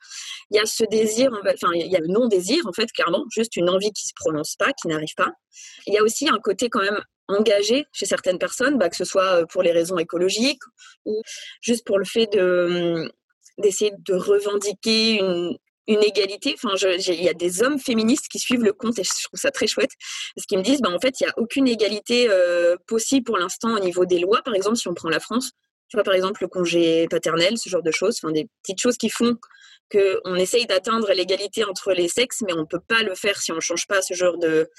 [0.51, 3.55] Il y a ce désir, enfin, il y a le non-désir, en fait, clairement, juste
[3.55, 5.31] une envie qui ne se prononce pas, qui n'arrive pas.
[5.85, 9.05] Il y a aussi un côté quand même engagé chez certaines personnes, bah, que ce
[9.05, 10.61] soit euh, pour les raisons écologiques
[11.05, 11.21] ou
[11.61, 13.11] juste pour le fait de hum,
[13.57, 15.57] d'essayer de revendiquer une,
[15.88, 16.56] une égalité.
[16.56, 19.52] Enfin, il y a des hommes féministes qui suivent le compte et je trouve ça
[19.52, 19.91] très chouette
[20.36, 23.38] parce qu'ils me disent, bah, en fait, il n'y a aucune égalité euh, possible pour
[23.38, 24.41] l'instant au niveau des lois.
[24.43, 25.52] Par exemple, si on prend la France,
[25.89, 28.97] tu vois, par exemple, le congé paternel, ce genre de choses, enfin, des petites choses
[28.97, 29.38] qui font
[29.89, 33.54] qu'on essaye d'atteindre l'égalité entre les sexes, mais on ne peut pas le faire si
[33.54, 34.69] on ne change pas ce genre de,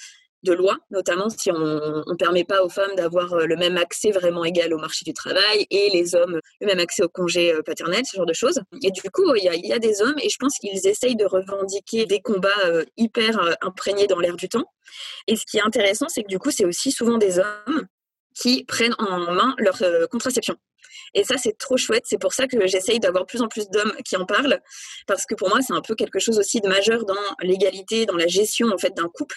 [0.45, 4.11] de loi, notamment si on ne permet pas aux femmes d'avoir euh, le même accès
[4.11, 7.63] vraiment égal au marché du travail et les hommes le même accès au congé euh,
[7.63, 8.61] paternel, ce genre de choses.
[8.83, 12.07] Et du coup, il y a, des hommes et je pense qu'ils essayent de revendiquer
[12.07, 14.65] des combats euh, hyper imprégnés dans l'air du temps.
[15.27, 17.87] Et ce qui est intéressant, c'est que du coup, c'est aussi souvent des hommes
[18.41, 20.57] qui prennent en main leur contraception.
[21.15, 22.05] Et ça, c'est trop chouette.
[22.07, 24.61] C'est pour ça que j'essaye d'avoir plus en plus d'hommes qui en parlent,
[25.07, 28.17] parce que pour moi, c'est un peu quelque chose aussi de majeur dans l'égalité, dans
[28.17, 29.37] la gestion en fait d'un couple.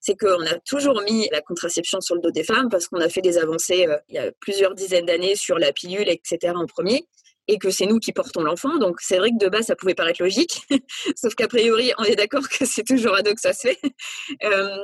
[0.00, 3.08] C'est qu'on a toujours mis la contraception sur le dos des femmes parce qu'on a
[3.08, 6.52] fait des avancées euh, il y a plusieurs dizaines d'années sur la pilule, etc.
[6.56, 7.06] en premier
[7.48, 8.78] et que c'est nous qui portons l'enfant.
[8.78, 10.62] Donc c'est vrai que de base, ça pouvait paraître logique,
[11.16, 13.78] sauf qu'a priori, on est d'accord que c'est toujours à deux que ça se fait.
[14.44, 14.76] Euh,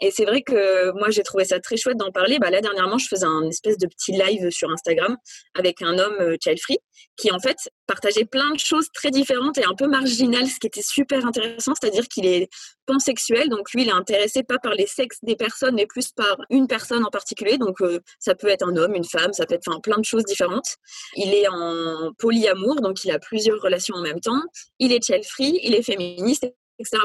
[0.00, 2.38] et c'est vrai que moi, j'ai trouvé ça très chouette d'en parler.
[2.38, 5.16] Bah, là, dernièrement, je faisais un espèce de petit live sur Instagram
[5.54, 6.78] avec un homme euh, child free
[7.16, 10.66] qui, en fait, partageait plein de choses très différentes et un peu marginales, ce qui
[10.66, 12.48] était super intéressant, c'est-à-dire qu'il est
[12.86, 16.36] pansexuel, donc lui, il est intéressé pas par les sexes des personnes, mais plus par
[16.50, 17.58] une personne en particulier.
[17.58, 20.24] Donc euh, ça peut être un homme, une femme, ça peut être plein de choses
[20.24, 20.76] différentes.
[21.16, 24.42] Il est en polyamour, donc il a plusieurs relations en même temps.
[24.78, 26.44] Il est child il est féministe,
[26.78, 26.98] etc.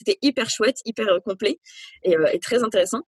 [0.00, 1.60] c'était hyper chouette, hyper euh, complet
[2.06, 3.02] euh, et, très intéressant.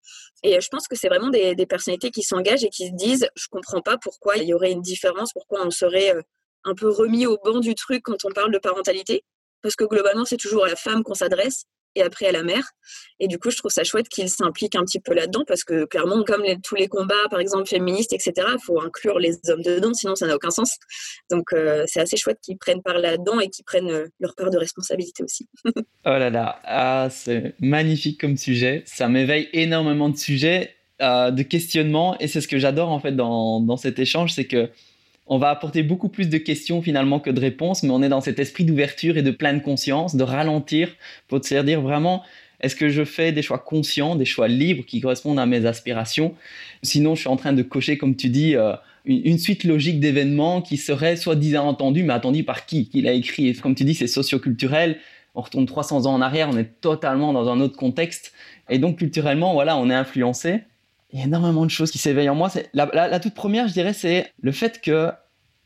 [0.43, 3.47] Et je pense que c'est vraiment des, personnalités qui s'engagent et qui se disent, je
[3.51, 6.15] comprends pas pourquoi il y aurait une différence, pourquoi on serait
[6.65, 9.25] un peu remis au banc du truc quand on parle de parentalité,
[9.63, 12.65] parce que globalement, c'est toujours à la femme qu'on s'adresse et après à la mère.
[13.19, 15.85] Et du coup, je trouve ça chouette qu'il s'implique un petit peu là-dedans parce que
[15.85, 19.93] clairement, comme tous les combats, par exemple, féministes, etc., il faut inclure les hommes dedans,
[19.95, 20.77] sinon ça n'a aucun sens.
[21.31, 24.51] Donc, euh, c'est assez chouette qu'ils prennent part là-dedans et qu'ils prennent euh, leur part
[24.51, 25.49] de responsabilité aussi.
[25.67, 28.83] oh là là, ah, c'est magnifique comme sujet.
[28.87, 32.19] Ça m'éveille énormément de sujets, euh, de questionnements.
[32.19, 34.71] Et c'est ce que j'adore en fait dans, dans cet échange, c'est que
[35.31, 38.21] on va apporter beaucoup plus de questions finalement que de réponses, mais on est dans
[38.21, 40.89] cet esprit d'ouverture et de pleine conscience, de ralentir
[41.29, 42.25] pour se dire vraiment,
[42.61, 46.35] est-ce que je fais des choix conscients, des choix libres qui correspondent à mes aspirations?
[46.83, 48.73] Sinon, je suis en train de cocher, comme tu dis, euh,
[49.05, 52.89] une, suite logique d'événements qui seraient soi-disant entendus, mais attendus par qui?
[52.89, 53.49] Qui l'a écrit?
[53.49, 54.99] Et comme tu dis, c'est socioculturel.
[55.37, 58.33] On retourne 300 ans en arrière, on est totalement dans un autre contexte.
[58.69, 60.63] Et donc, culturellement, voilà, on est influencé
[61.13, 62.51] il y a énormément de choses qui s'éveillent en moi.
[62.73, 65.11] La, toute première, je dirais, c'est le fait que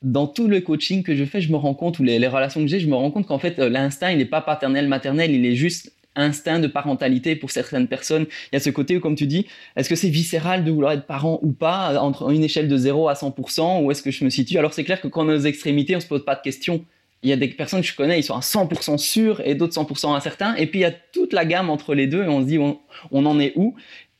[0.03, 2.67] dans tout le coaching que je fais, je me rends compte, ou les, relations que
[2.67, 5.47] j'ai, je me rends compte qu'en fait, euh, l'instinct, il n'est pas paternel, maternel, il
[5.47, 8.27] est juste instinct de parentalité pour certaines personnes.
[8.53, 10.93] Il y a ce côté où, comme tu dis, est-ce que c'est viscéral de vouloir
[10.93, 14.25] être parent ou pas, entre une échelle de 0 à 100%, ou est-ce que je
[14.25, 14.59] me situe?
[14.59, 16.85] Alors c'est clair que quand on est aux extrémités, on se pose pas de questions.
[17.23, 19.75] Il y a des personnes que je connais, ils sont à 100% sûrs et d'autres
[19.75, 20.55] 100% incertains.
[20.57, 22.59] Et puis il y a toute la gamme entre les deux et on se dit
[22.59, 23.75] on en est où?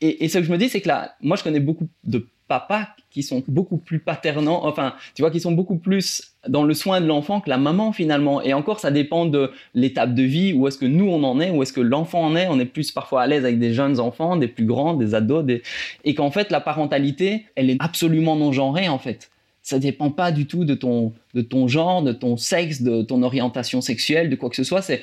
[0.07, 2.87] Et, ce que je me dis, c'est que là, moi je connais beaucoup de papas
[3.09, 7.01] qui sont beaucoup plus paternants, enfin, tu vois, qui sont beaucoup plus dans le soin
[7.01, 8.41] de l'enfant que la maman finalement.
[8.41, 11.49] Et encore, ça dépend de l'étape de vie, où est-ce que nous on en est,
[11.49, 12.47] où est-ce que l'enfant en est.
[12.47, 15.45] On est plus parfois à l'aise avec des jeunes enfants, des plus grands, des ados,
[16.03, 19.31] et qu'en fait, la parentalité, elle est absolument non genrée en fait.
[19.61, 23.23] Ça dépend pas du tout de ton, de ton genre, de ton sexe, de ton
[23.23, 24.83] orientation sexuelle, de quoi que ce soit.
[24.83, 25.01] C'est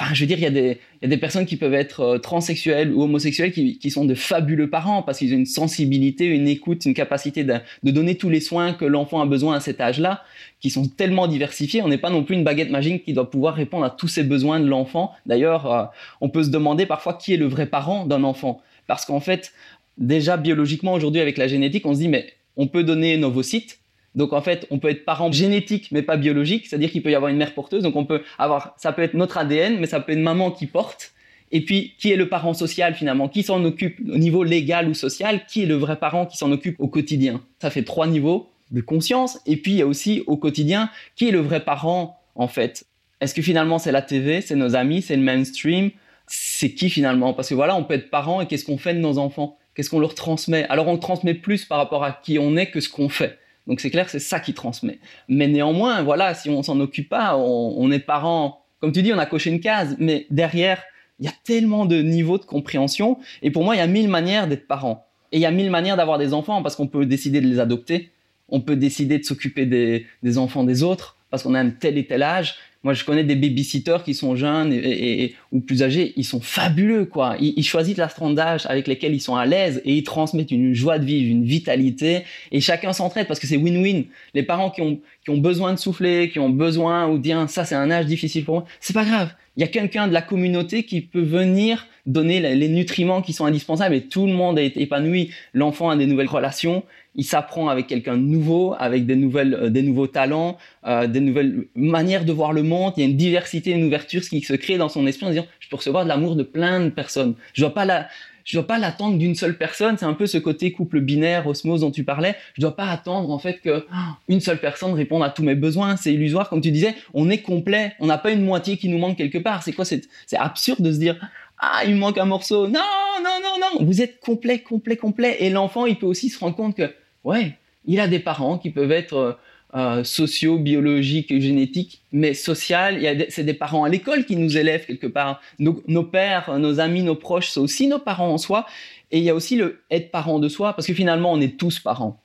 [0.00, 2.00] Enfin, je veux dire, il y, a des, y a des personnes qui peuvent être
[2.00, 6.26] euh, transsexuelles ou homosexuelles qui, qui sont de fabuleux parents parce qu'ils ont une sensibilité,
[6.26, 9.60] une écoute, une capacité de, de donner tous les soins que l'enfant a besoin à
[9.60, 10.22] cet âge-là,
[10.60, 11.82] qui sont tellement diversifiés.
[11.82, 14.22] On n'est pas non plus une baguette magique qui doit pouvoir répondre à tous ces
[14.22, 15.12] besoins de l'enfant.
[15.26, 15.84] D'ailleurs, euh,
[16.20, 18.62] on peut se demander parfois qui est le vrai parent d'un enfant.
[18.86, 19.52] Parce qu'en fait,
[19.98, 23.77] déjà biologiquement aujourd'hui avec la génétique, on se dit, mais on peut donner nos ovocytes,
[24.14, 27.14] donc en fait, on peut être parent génétique mais pas biologique, c'est-à-dire qu'il peut y
[27.14, 27.82] avoir une mère porteuse.
[27.82, 30.66] Donc on peut avoir, ça peut être notre ADN, mais ça peut être maman qui
[30.66, 31.12] porte.
[31.50, 33.28] Et puis qui est le parent social finalement?
[33.28, 35.46] Qui s'en occupe au niveau légal ou social?
[35.46, 37.42] Qui est le vrai parent qui s'en occupe au quotidien?
[37.60, 39.38] Ça fait trois niveaux de conscience.
[39.46, 42.84] Et puis il y a aussi au quotidien qui est le vrai parent en fait?
[43.20, 45.90] Est-ce que finalement c'est la TV, c'est nos amis, c'est le mainstream?
[46.26, 47.32] C'est qui finalement?
[47.32, 49.56] Parce que voilà, on peut être parent et qu'est-ce qu'on fait de nos enfants?
[49.74, 50.66] Qu'est-ce qu'on leur transmet?
[50.68, 53.38] Alors on transmet plus par rapport à qui on est que ce qu'on fait.
[53.68, 54.98] Donc c'est clair, c'est ça qui transmet.
[55.28, 58.64] Mais néanmoins, voilà, si on s'en occupe pas, on, est parent.
[58.80, 60.82] Comme tu dis, on a coché une case, mais derrière,
[61.20, 63.18] il y a tellement de niveaux de compréhension.
[63.42, 65.06] Et pour moi, il y a mille manières d'être parent.
[65.32, 67.60] Et il y a mille manières d'avoir des enfants parce qu'on peut décider de les
[67.60, 68.10] adopter.
[68.48, 71.98] On peut décider de s'occuper des, des enfants des autres parce qu'on a un tel
[71.98, 72.54] et tel âge.
[72.84, 77.06] Moi, je connais des babysitters qui sont jeunes et, ou plus âgés, ils sont fabuleux,
[77.06, 77.36] quoi.
[77.40, 81.00] Ils, choisissent la d'âge avec lesquels ils sont à l'aise et ils transmettent une joie
[81.00, 84.04] de vivre, une vitalité et chacun s'entraide parce que c'est win-win.
[84.32, 87.64] Les parents qui ont, qui ont besoin de souffler, qui ont besoin ou dire ça
[87.64, 89.30] c'est un âge difficile pour moi, c'est pas grave.
[89.56, 93.44] Il y a quelqu'un de la communauté qui peut venir donner les nutriments qui sont
[93.44, 95.30] indispensables et tout le monde est épanoui.
[95.52, 96.84] L'enfant a des nouvelles relations,
[97.18, 101.20] il s'apprend avec quelqu'un de nouveau, avec des nouvelles, euh, des nouveaux talents, euh, des
[101.20, 102.94] nouvelles manières de voir le monde.
[102.96, 105.46] Il y a une diversité, une ouverture qui se crée dans son esprit en disant
[105.58, 107.34] je peux recevoir de l'amour de plein de personnes.
[107.54, 108.06] Je dois pas la,
[108.44, 109.98] je dois pas l'attendre d'une seule personne.
[109.98, 112.36] C'est un peu ce côté couple binaire, osmose dont tu parlais.
[112.54, 113.84] Je dois pas attendre en fait que
[114.28, 115.96] une seule personne réponde à tous mes besoins.
[115.96, 116.94] C'est illusoire, comme tu disais.
[117.14, 117.94] On est complet.
[117.98, 119.64] On n'a pas une moitié qui nous manque quelque part.
[119.64, 121.16] C'est quoi C'est absurde de se dire
[121.60, 122.68] ah, il me manque un morceau.
[122.68, 122.80] Non,
[123.22, 123.84] non, non, non.
[123.84, 125.38] Vous êtes complet, complet, complet.
[125.40, 128.70] Et l'enfant, il peut aussi se rendre compte que ouais, il a des parents qui
[128.70, 129.32] peuvent être euh,
[129.74, 133.26] euh, sociaux, biologiques, génétiques, mais social.
[133.28, 135.40] C'est des parents à l'école qui nous élèvent quelque part.
[135.58, 138.66] Nos, nos, pères, nos amis, nos proches sont aussi nos parents en soi.
[139.10, 141.58] Et il y a aussi le être parent de soi, parce que finalement, on est
[141.58, 142.20] tous parents.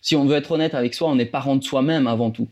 [0.00, 2.48] Si on veut être honnête avec soi, on est parent de soi-même avant tout.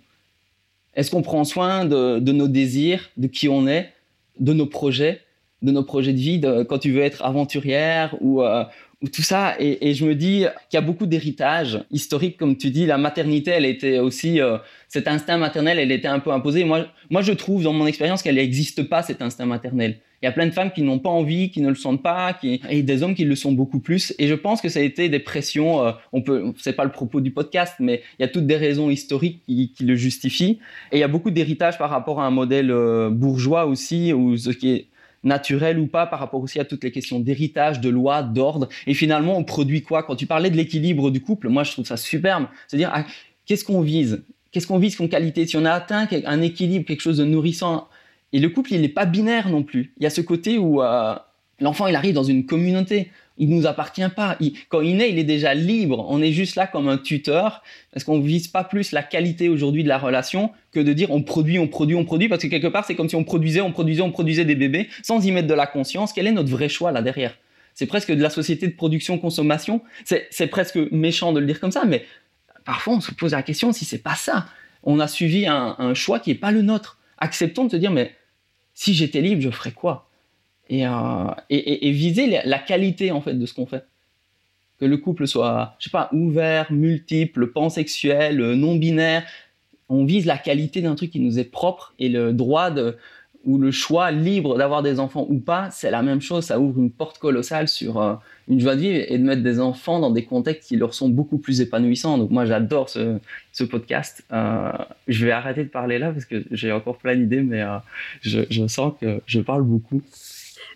[0.95, 3.93] Est-ce qu'on prend soin de, nos désirs, de qui on est,
[4.41, 5.23] de nos projets,
[5.63, 8.65] de nos projets de vie, de, quand tu veux être aventurière ou, euh,
[9.13, 9.55] tout ça.
[9.59, 12.87] Et, je me dis qu'il y a beaucoup d'héritage historique, comme tu dis.
[12.87, 16.65] La maternité, elle était aussi euh, cet instinct maternel, elle était un peu imposée.
[16.65, 19.99] Moi, moi, je trouve dans mon expérience qu'elle n'existe pas cet instinct maternel.
[20.23, 22.33] Il y a plein de femmes qui n'ont pas envie, qui ne le sentent pas,
[22.33, 22.63] qui...
[22.71, 24.15] et des hommes qui le sont beaucoup plus.
[24.19, 25.87] Et je pense que ça a été des pressions.
[25.87, 28.57] Euh, on peut, c'est pas le propos du podcast, mais il y a toutes des
[28.57, 30.59] raisons historiques qui, qui le justifient.
[30.91, 34.39] Et il y a beaucoup d'héritage par rapport à un modèle euh, bourgeois aussi, ou
[34.39, 34.87] ce qui est
[35.27, 38.69] naturel ou pas par rapport aussi à toutes les questions d'héritage, de loi, d'ordre.
[38.87, 40.03] Et finalement, on produit quoi?
[40.03, 42.47] Quand tu parlais de l'équilibre du couple, moi je trouve ça superbe.
[42.67, 43.05] C'est-à-dire, ah,
[43.45, 44.23] qu'est-ce qu'on vise?
[44.53, 45.47] Qu'est-ce qu'on vise comme qualité?
[45.47, 47.89] Si on a atteint un équilibre, quelque chose de nourrissant,
[48.33, 49.93] et le couple, il n'est pas binaire non plus.
[49.99, 51.15] Il y a ce côté où euh,
[51.61, 54.39] l'enfant, il arrive dans une communauté il nous appartient pas.
[54.69, 56.07] quand il naît, il est déjà libre.
[56.09, 59.83] On est juste là comme un tuteur parce qu'on vise pas plus la qualité aujourd'hui
[59.83, 62.67] de la relation que de dire on produit, on produit, on produit parce que quelque
[62.67, 65.49] part c'est comme si on produisait, on produisait, on produisait des bébés sans y mettre
[65.49, 66.13] de la conscience.
[66.13, 67.37] Quel est notre vrai choix là derrière?
[67.75, 69.83] C'est presque de la société de production-consommation.
[70.05, 72.07] C'est presque méchant de le dire comme ça, mais
[72.65, 74.47] parfois on se pose la question si c'est pas ça.
[74.83, 76.99] On a suivi un, choix qui est pas le nôtre.
[77.19, 78.15] Acceptons de se dire mais
[78.73, 80.06] si j'étais libre, je ferais quoi?
[80.71, 83.85] Euh, et, viser la qualité en fait de ce qu'on fait.
[84.79, 89.25] Que le couple soit, je sais pas, ouvert, multiple, pansexuel, non binaire.
[89.89, 92.97] On vise la qualité d'un truc qui nous est propre et le droit de,
[93.47, 96.45] ou le choix libre d'avoir des enfants ou pas, c'est la même chose.
[96.45, 98.15] Ça ouvre une porte colossale sur euh,
[98.49, 101.09] une joie de vivre et de mettre des enfants dans des contextes qui leur sont
[101.09, 102.19] beaucoup plus épanouissants.
[102.19, 103.19] Donc moi, j'adore ce,
[103.65, 104.25] podcast.
[104.33, 104.73] Euh,
[105.07, 107.65] je vais arrêter de parler là parce que j'ai encore plein d'idées, mais
[108.21, 110.03] je, sens que je parle beaucoup.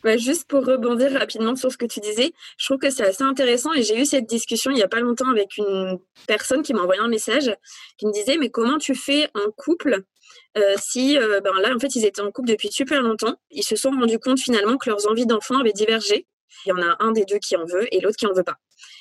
[0.02, 3.22] Bah, juste pour rebondir rapidement sur ce que tu disais, je trouve que c'est assez
[3.22, 6.72] intéressant et j'ai eu cette discussion il n'y a pas longtemps avec une personne qui
[6.72, 7.54] m'a envoyé un message
[7.98, 10.04] qui me disait mais comment tu fais un couple
[10.58, 13.62] euh, si euh, ben là en fait ils étaient en couple depuis super longtemps, ils
[13.62, 16.26] se sont rendus compte finalement que leurs envies d'enfants avaient divergé.
[16.66, 18.42] Il y en a un des deux qui en veut et l'autre qui en veut
[18.42, 18.56] pas.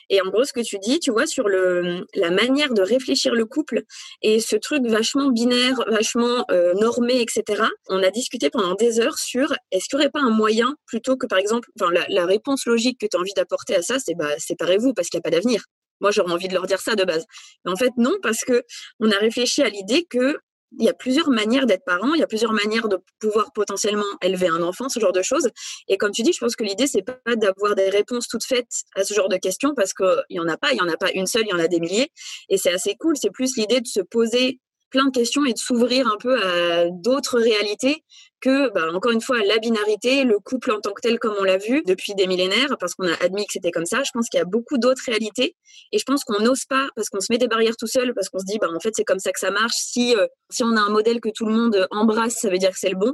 [0.09, 3.33] Et en gros, ce que tu dis, tu vois, sur le, la manière de réfléchir
[3.33, 3.83] le couple
[4.21, 7.63] et ce truc vachement binaire, vachement euh, normé, etc.
[7.87, 11.17] On a discuté pendant des heures sur est-ce qu'il n'y aurait pas un moyen plutôt
[11.17, 14.13] que, par exemple, enfin, la, réponse logique que tu as envie d'apporter à ça, c'est
[14.13, 15.63] bah, séparez-vous parce qu'il n'y a pas d'avenir.
[16.01, 17.25] Moi, j'aurais envie de leur dire ça de base.
[17.65, 18.63] Mais en fait, non, parce que
[18.99, 20.37] on a réfléchi à l'idée que
[20.77, 24.05] il y a plusieurs manières d'être parent, il y a plusieurs manières de pouvoir potentiellement
[24.21, 25.49] élever un enfant, ce genre de choses.
[25.87, 28.83] Et comme tu dis, je pense que l'idée, c'est pas d'avoir des réponses toutes faites
[28.95, 30.97] à ce genre de questions parce qu'il y en a pas, il y en a
[30.97, 32.11] pas une seule, il y en a des milliers.
[32.49, 33.15] Et c'est assez cool.
[33.17, 36.85] C'est plus l'idée de se poser plein de questions et de s'ouvrir un peu à
[36.89, 38.03] d'autres réalités
[38.41, 41.43] que, bah, encore une fois, la binarité, le couple en tant que tel, comme on
[41.43, 44.03] l'a vu depuis des millénaires, parce qu'on a admis que c'était comme ça.
[44.03, 45.55] Je pense qu'il y a beaucoup d'autres réalités
[45.91, 48.29] et je pense qu'on n'ose pas parce qu'on se met des barrières tout seul, parce
[48.29, 49.75] qu'on se dit, bah, en fait, c'est comme ça que ça marche.
[49.75, 52.71] Si, euh, si on a un modèle que tout le monde embrasse, ça veut dire
[52.71, 53.13] que c'est le bon.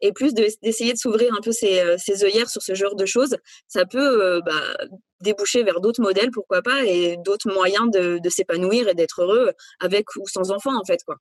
[0.00, 3.06] Et plus d'essayer de, s'ouvrir un peu ses, euh, ses, œillères sur ce genre de
[3.06, 3.36] choses,
[3.68, 4.76] ça peut euh, bah,
[5.20, 9.52] déboucher vers d'autres modèles, pourquoi pas, et d'autres moyens de, de s'épanouir et d'être heureux
[9.80, 11.16] avec ou sans enfant, en fait, quoi.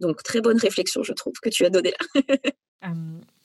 [0.00, 2.22] Donc, très bonne réflexion, je trouve, que tu as donnée là.
[2.84, 2.90] Euh,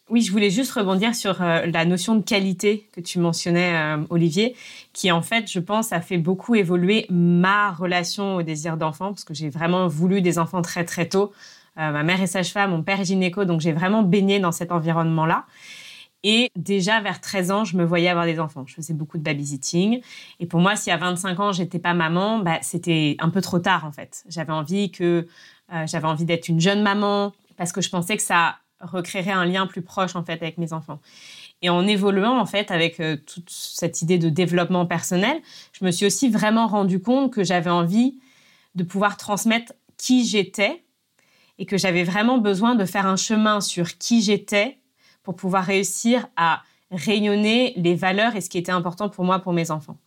[0.10, 4.04] oui, je voulais juste rebondir sur euh, la notion de qualité que tu mentionnais, euh,
[4.10, 4.58] Olivier,
[4.92, 9.24] qui en fait, je pense, a fait beaucoup évoluer ma relation au désir d'enfant, parce
[9.24, 11.32] que j'ai vraiment voulu des enfants très très tôt.
[11.78, 15.46] ma mère est sage-femme, mon père est gynéco, donc j'ai vraiment baigné dans cet environnement-là.
[16.24, 18.64] Et déjà vers 13 ans, je me voyais avoir des enfants.
[18.68, 20.02] Je faisais beaucoup de babysitting.
[20.40, 23.60] Et pour moi, si à 25 ans, j'étais pas maman, bah, c'était un peu trop
[23.60, 24.24] tard en fait.
[24.30, 25.28] J'avais envie que
[25.74, 29.46] euh, j'avais envie d'être une jeune maman parce que je pensais que ça recréerait un
[29.46, 31.00] lien plus proche en fait avec mes enfants.
[31.62, 35.40] Et en évoluant en fait avec euh, toute cette idée de développement personnel,
[35.74, 38.20] je me suis aussi vraiment rendu compte que j'avais envie
[38.76, 40.84] de pouvoir transmettre qui j'étais
[41.60, 44.80] et que j'avais vraiment besoin de faire un chemin sur qui j'étais
[45.22, 49.54] pour pouvoir réussir à rayonner les valeurs et ce qui était important pour moi pour
[49.54, 49.98] mes enfants.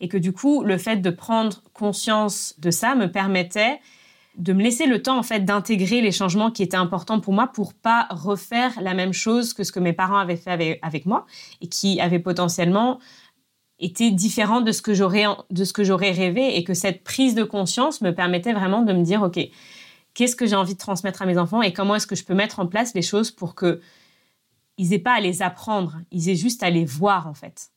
[0.00, 3.80] Et que du coup, le fait de prendre conscience de ça me permettait
[4.36, 7.46] de me laisser le temps en fait d'intégrer les changements qui étaient importants pour moi
[7.46, 11.26] pour pas refaire la même chose que ce que mes parents avaient fait avec, moi
[11.60, 12.98] et qui avait potentiellement
[13.78, 17.34] été différent de ce que j'aurais de ce que j'aurais rêvé et que cette prise
[17.34, 19.38] de conscience me permettait vraiment de me dire ok
[20.14, 22.34] qu'est-ce que j'ai envie de transmettre à mes enfants et comment est-ce que je peux
[22.34, 23.80] mettre en place les choses pour que
[24.78, 27.70] ils aient pas à les apprendre ils aient juste à les voir en fait.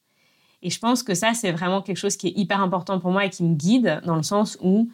[0.61, 3.25] Et je pense que ça c'est vraiment quelque chose qui est hyper important pour moi
[3.25, 4.89] et qui me guide dans le sens où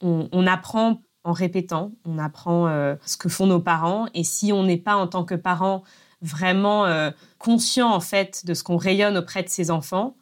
[0.00, 4.06] on, apprend en répétant, on apprend euh, ce que font nos parents.
[4.14, 5.82] Et si on n'est pas en tant que parent
[6.22, 10.16] vraiment euh, conscient en fait de ce qu'on rayonne auprès de ses enfants,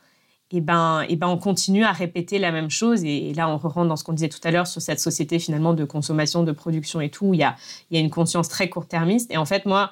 [0.51, 3.03] et eh ben, eh ben on continue à répéter la même chose.
[3.03, 5.75] Et, là, on rentre dans ce qu'on disait tout à l'heure sur cette société finalement
[5.75, 7.27] de consommation, de production et tout.
[7.27, 7.57] Où il y a,
[7.91, 9.33] il y a une conscience très court-termiste.
[9.33, 9.91] Et en fait, moi,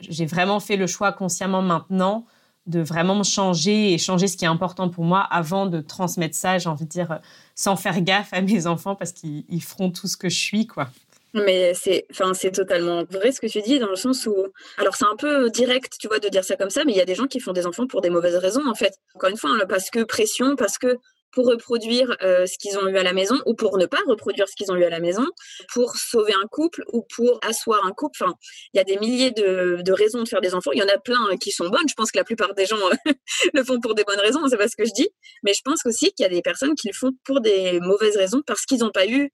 [0.00, 2.24] j'ai vraiment fait le choix consciemment maintenant
[2.68, 6.58] de vraiment changer et changer ce qui est important pour moi avant de transmettre ça,
[6.58, 7.18] j'ai envie de dire,
[7.54, 10.88] sans faire gaffe à mes enfants parce qu'ils feront tout ce que je suis, quoi.
[11.34, 14.34] Mais c'est, enfin, c'est totalement vrai ce que tu dis dans le sens où,
[14.78, 17.02] alors c'est un peu direct, tu vois, de dire ça comme ça, mais il y
[17.02, 18.94] a des gens qui font des enfants pour des mauvaises raisons en fait.
[19.14, 20.98] Encore une fois, hein, parce que pression, parce que
[21.32, 24.48] pour reproduire euh, ce qu'ils ont eu à la maison ou pour ne pas reproduire
[24.48, 25.26] ce qu'ils ont eu à la maison,
[25.72, 28.18] pour sauver un couple ou pour asseoir un couple.
[28.20, 28.34] Enfin,
[28.72, 30.72] il y a des milliers de, raisons de faire des enfants.
[30.72, 31.88] Il y en a plein euh, qui sont bonnes.
[31.88, 33.12] Je pense que la plupart des gens euh,
[33.54, 35.08] le font pour des bonnes raisons, c'est pas ce que je dis.
[35.42, 38.16] Mais je pense aussi qu'il y a des personnes qui le font pour des mauvaises
[38.16, 39.30] raisons parce qu'ils n'ont pas eu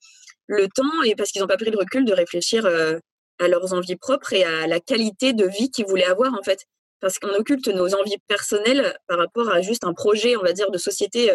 [0.47, 3.97] le temps et parce qu'ils n'ont pas pris le recul de réfléchir à leurs envies
[3.97, 6.67] propres et à la qualité de vie qu'ils voulaient avoir en fait.
[7.01, 10.71] Parce qu'on occulte nos envies personnelles par rapport à juste un projet, on va dire,
[10.71, 11.31] de société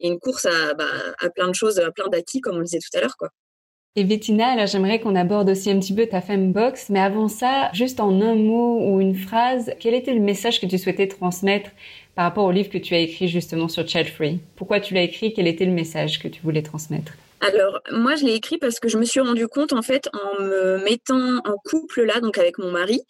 [0.00, 0.84] et une course bah,
[1.18, 3.16] à, plein de choses, à plein d'acquis, comme on le disait tout à l'heure.
[3.18, 3.30] quoi.
[3.98, 7.70] Et Bettina, alors j'aimerais qu'on aborde aussi un petit peu ta box, mais avant ça,
[7.72, 11.70] juste en un mot ou une phrase, quel était le message que tu souhaitais transmettre
[12.14, 14.38] par rapport au livre que tu as écrit justement sur Child Free?
[14.54, 15.32] Pourquoi tu l'as écrit?
[15.32, 17.12] Quel était le message que tu voulais transmettre?
[17.40, 20.42] Alors, moi, je l'ai écrit parce que je me suis rendu compte, en fait, en
[20.42, 23.00] me mettant en couple là, donc avec mon mari,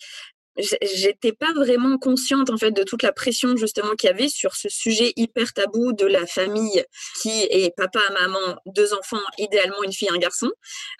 [0.58, 4.54] j'étais pas vraiment consciente en fait de toute la pression justement qu'il y avait sur
[4.54, 6.84] ce sujet hyper tabou de la famille
[7.22, 10.50] qui est papa, maman, deux enfants, idéalement une fille, un garçon,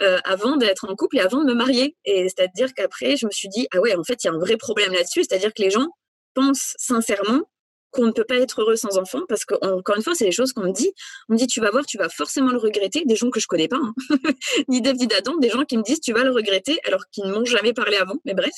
[0.03, 1.97] euh, avant d'être en couple et avant de me marier.
[2.05, 4.39] Et c'est-à-dire qu'après, je me suis dit ah ouais, en fait, il y a un
[4.39, 5.89] vrai problème là-dessus, c'est-à-dire que les gens
[6.35, 7.43] pensent sincèrement
[7.91, 10.33] qu'on ne peut pas être heureux sans enfant parce que encore une fois c'est des
[10.33, 10.93] choses qu'on me dit.
[11.29, 13.47] On me dit tu vas voir tu vas forcément le regretter des gens que je
[13.47, 13.95] connais pas hein.
[14.69, 17.25] ni Dave ni Adam des gens qui me disent tu vas le regretter alors qu'ils
[17.25, 18.55] ne m'ont jamais parlé avant mais bref.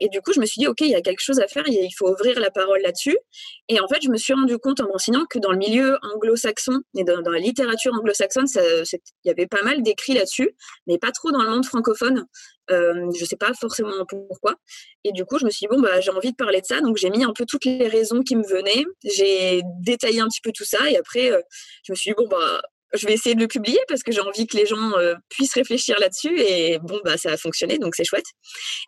[0.00, 1.64] Et du coup je me suis dit ok il y a quelque chose à faire
[1.66, 3.16] il faut ouvrir la parole là-dessus.
[3.68, 6.80] Et en fait je me suis rendu compte en m'enseignant que dans le milieu anglo-saxon
[6.96, 10.54] et dans, la littérature anglo-saxonne il y avait pas mal d'écrits là-dessus
[10.86, 12.26] mais pas trop dans le monde francophone
[12.72, 14.54] euh, je sais pas forcément pourquoi.
[15.04, 16.80] Et du coup, je me suis dit, bon, bah, j'ai envie de parler de ça.
[16.80, 18.84] Donc, j'ai mis un peu toutes les raisons qui me venaient.
[19.04, 20.90] J'ai détaillé un petit peu tout ça.
[20.90, 21.40] Et après, euh,
[21.84, 22.62] je me suis dit, bon, bah,
[22.94, 25.54] je vais essayer de le publier parce que j'ai envie que les gens euh, puissent
[25.54, 26.38] réfléchir là-dessus.
[26.40, 27.78] Et bon, bah, ça a fonctionné.
[27.78, 28.26] Donc, c'est chouette.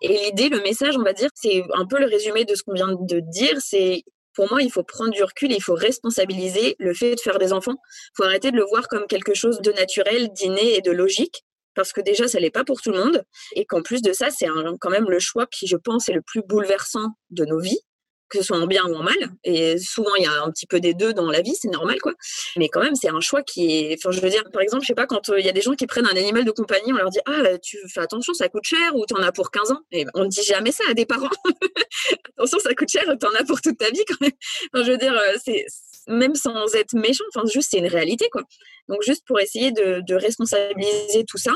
[0.03, 2.75] Et l'idée, le message, on va dire, c'est un peu le résumé de ce qu'on
[2.75, 3.57] vient de dire.
[3.61, 4.03] C'est
[4.35, 7.38] pour moi, il faut prendre du recul et il faut responsabiliser le fait de faire
[7.38, 7.77] des enfants.
[7.77, 11.44] Il faut arrêter de le voir comme quelque chose de naturel, d'inné et de logique
[11.74, 14.30] parce que déjà, ça l'est pas pour tout le monde, et qu'en plus de ça,
[14.30, 14.46] c'est
[14.80, 17.80] quand même le choix qui, je pense, est le plus bouleversant de nos vies,
[18.28, 19.16] que ce soit en bien ou en mal.
[19.44, 22.00] Et souvent, il y a un petit peu des deux dans la vie, c'est normal,
[22.00, 22.12] quoi.
[22.56, 23.96] Mais quand même, c'est un choix qui est.
[23.98, 25.60] Enfin, je veux dire, par exemple, je sais pas, quand euh, il y a des
[25.60, 28.48] gens qui prennent un animal de compagnie, on leur dit Ah, tu fais attention, ça
[28.48, 29.81] coûte cher, ou tu en as pour 15 ans.
[29.92, 31.31] Et on ne dit jamais ça à des parents.
[32.38, 34.85] attention, ça coûte cher, tu en as pour toute ta vie, quand même.
[34.85, 35.66] Je veux dire, euh, c'est
[36.06, 38.42] même sans être méchant, enfin, juste, c'est une réalité, quoi.
[38.88, 41.52] Donc, juste pour essayer de, responsabiliser tout ça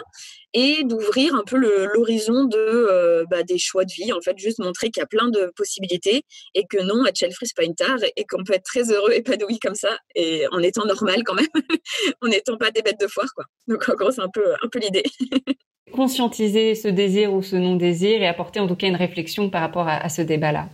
[0.55, 4.59] et d'ouvrir un peu l'horizon de, euh, bah, des choix de vie, en fait, juste
[4.59, 6.23] montrer qu'il y a plein de possibilités
[6.55, 9.13] et que non, être Free, c'est pas une tare et qu'on peut être très heureux,
[9.13, 11.47] épanoui comme ça et en étant normal quand même,
[12.23, 13.45] en n'étant pas des bêtes de foire, quoi.
[13.67, 15.05] Donc, en gros, c'est un peu, un peu l'idée.
[15.93, 19.89] Conscientiser ce désir ou ce non-désir et apporter en tout cas une réflexion par rapport
[19.89, 20.69] à ce débat-là.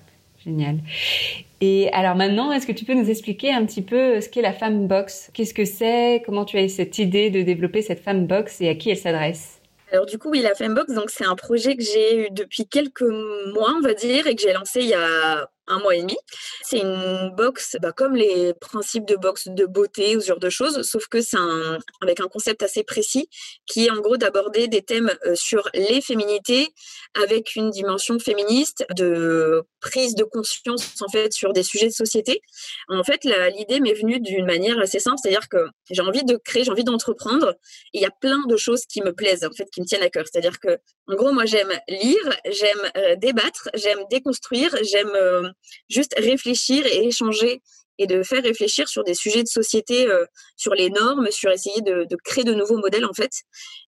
[0.44, 0.78] Génial.
[1.60, 4.52] Et alors maintenant, est-ce que tu peux nous expliquer un petit peu ce qu'est la
[4.52, 5.30] femme box?
[5.32, 6.22] Qu'est-ce que c'est?
[6.26, 8.98] Comment tu as eu cette idée de développer cette femme box et à qui elle
[8.98, 9.60] s'adresse?
[9.92, 13.02] Alors du coup, oui, la Fembox, donc c'est un projet que j'ai eu depuis quelques
[13.54, 16.16] mois, on va dire, et que j'ai lancé il y a un mois et demi.
[16.62, 20.50] C'est une box bah, comme les principes de box de beauté ou ce genre de
[20.50, 23.28] choses, sauf que c'est un, avec un concept assez précis
[23.66, 26.68] qui est en gros d'aborder des thèmes euh, sur les féminités
[27.14, 32.40] avec une dimension féministe de prise de conscience en fait sur des sujets de société.
[32.88, 36.64] En fait, l'idée m'est venue d'une manière assez simple, c'est-à-dire que j'ai envie de créer,
[36.64, 37.54] j'ai envie d'entreprendre.
[37.92, 40.10] Il y a plein de choses qui me plaisent en fait, qui me tiennent à
[40.10, 40.24] cœur.
[40.30, 45.50] C'est-à-dire que en gros, moi j'aime lire, j'aime euh, débattre, j'aime déconstruire, j'aime euh,
[45.88, 47.62] juste réfléchir et échanger
[47.98, 50.24] et de faire réfléchir sur des sujets de société, euh,
[50.56, 53.30] sur les normes, sur essayer de, créer de nouveaux modèles en fait.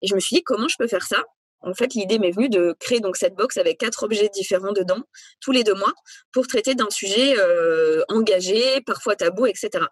[0.01, 1.23] Et je me suis dit comment je peux faire ça?
[1.61, 5.01] En fait, l'idée m'est venue de créer donc cette box avec quatre objets différents dedans,
[5.41, 5.93] tous les deux mois,
[6.31, 9.83] pour traiter d'un sujet euh, engagé, parfois tabou, etc.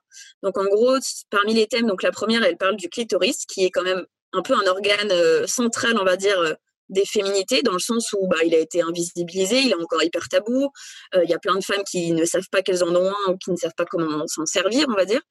[0.44, 0.98] Donc en gros,
[1.32, 4.44] parmi les thèmes, donc la première, elle parle du clitoris, qui est quand même un
[4.44, 6.56] peu un organe euh, central, on va dire,
[6.90, 10.28] des féminités dans le sens où bah, il a été invisibilisé, il est encore hyper
[10.30, 10.70] tabou.
[11.16, 13.32] Euh, il y a plein de femmes qui ne savent pas qu'elles en ont un
[13.32, 15.22] ou qui ne savent pas comment s'en servir, on va dire.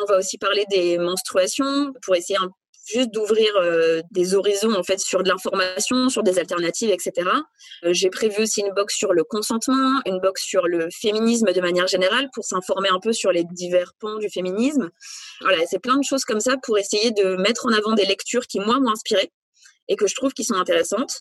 [0.00, 2.38] On va aussi parler des menstruations pour essayer
[2.86, 7.30] juste d'ouvrir euh, des horizons en fait sur de l'information, sur des alternatives, etc.
[7.84, 11.60] Euh, j'ai prévu aussi une box sur le consentement, une box sur le féminisme de
[11.60, 14.90] manière générale pour s'informer un peu sur les divers pans du féminisme.
[15.40, 18.46] Voilà, c'est plein de choses comme ça pour essayer de mettre en avant des lectures
[18.46, 19.30] qui moi m'ont inspiré
[19.90, 21.20] et que je trouve qui sont intéressantes.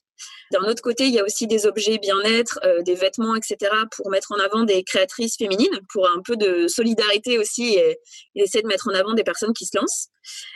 [0.51, 3.57] D'un autre côté, il y a aussi des objets bien-être, euh, des vêtements, etc.,
[3.91, 7.97] pour mettre en avant des créatrices féminines, pour un peu de solidarité aussi, et,
[8.35, 10.09] essayer de mettre en avant des personnes qui se lancent.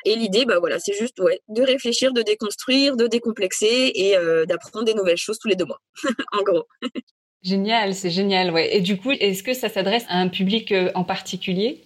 [0.06, 4.86] Et l'idée, bah voilà, c'est juste de réfléchir, de déconstruire, de décomplexer et euh, d'apprendre
[4.86, 5.82] des nouvelles choses tous les deux mois,
[6.34, 6.68] en gros.
[7.42, 8.78] Génial, c'est génial, ouais.
[8.78, 11.84] Et du coup, est-ce que ça s'adresse à un public euh, en particulier?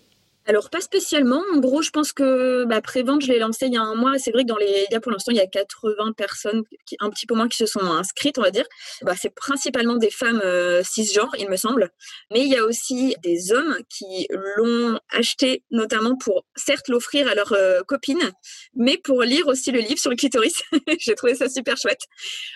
[0.47, 1.43] Alors, pas spécialement.
[1.53, 4.17] En gros, je pense que bah, Prévente, je l'ai lancé il y a un mois.
[4.17, 6.63] C'est vrai que dans les médias, pour l'instant, il y a 80 personnes,
[7.01, 8.63] un petit peu moins, qui se sont inscrites, on va dire.
[9.01, 11.89] Bah, c'est principalement des femmes euh, cisgenres, il me semble.
[12.31, 17.35] Mais il y a aussi des hommes qui l'ont acheté, notamment pour, certes, l'offrir à
[17.35, 18.31] leurs euh, copines,
[18.73, 20.63] mais pour lire aussi le livre sur le clitoris.
[20.99, 22.03] J'ai trouvé ça super chouette.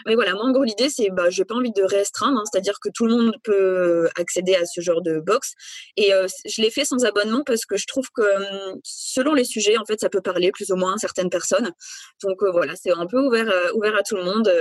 [0.06, 2.44] Mais voilà, moi, en gros, l'idée, c'est bah, je n'ai pas envie de restreindre, hein.
[2.50, 5.56] c'est-à-dire que tout le monde peut accéder à ce genre de box.
[5.98, 8.22] Et euh, je l'ai fait sans abonnement parce que je trouve que
[8.84, 11.72] selon les sujets, en fait, ça peut parler plus ou moins à certaines personnes.
[12.24, 14.52] Donc euh, voilà, c'est un peu ouvert, euh, ouvert à tout le monde.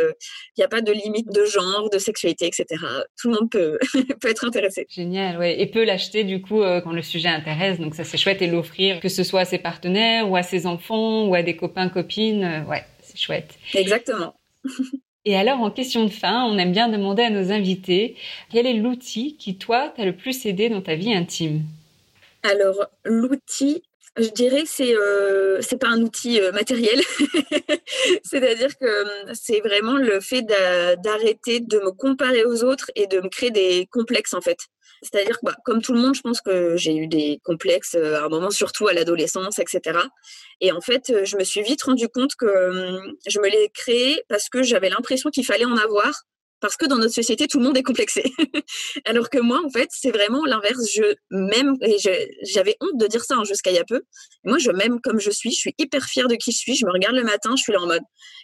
[0.56, 2.66] Il n'y a pas de limite de genre, de sexualité, etc.
[3.20, 3.78] Tout le monde peut,
[4.20, 4.86] peut être intéressé.
[4.88, 5.60] Génial, ouais.
[5.60, 7.78] Et peut l'acheter du coup euh, quand le sujet intéresse.
[7.78, 10.66] Donc ça, c'est chouette et l'offrir, que ce soit à ses partenaires ou à ses
[10.66, 12.64] enfants ou à des copains, copines.
[12.68, 13.54] ouais, c'est chouette.
[13.74, 14.34] Exactement.
[15.26, 18.16] Et alors, en question de fin, on aime bien demander à nos invités
[18.50, 21.62] quel est l'outil qui, toi, t'a le plus aidé dans ta vie intime?
[22.42, 23.82] Alors, l'outil,
[24.16, 27.00] je dirais que c'est euh, c'est pas un outil euh, matériel.
[28.24, 33.20] C'est-à-dire que euh, c'est vraiment le fait d'arrêter de me comparer aux autres et de
[33.20, 34.58] me créer des complexes en fait.
[35.02, 38.24] C'est-à-dire que bah, comme tout le monde, je pense que j'ai eu des complexes à
[38.24, 39.98] un moment, surtout à l'adolescence, etc.
[40.60, 44.48] Et en fait, je me suis vite rendu compte que je me l'ai créé parce
[44.50, 46.24] que j'avais l'impression qu'il fallait en avoir
[46.60, 48.22] parce que dans notre société, tout le monde est complexé.
[49.04, 50.84] Alors que moi, en fait, c'est vraiment l'inverse.
[50.94, 51.96] Je m'aime, et
[52.42, 54.02] j'avais honte de dire ça hein, jusqu'à il y a peu.
[54.44, 55.50] Moi, je m'aime comme je suis.
[55.50, 56.76] Je suis hyper fière de qui je suis.
[56.76, 58.02] Je me regarde le matin, je suis là en mode,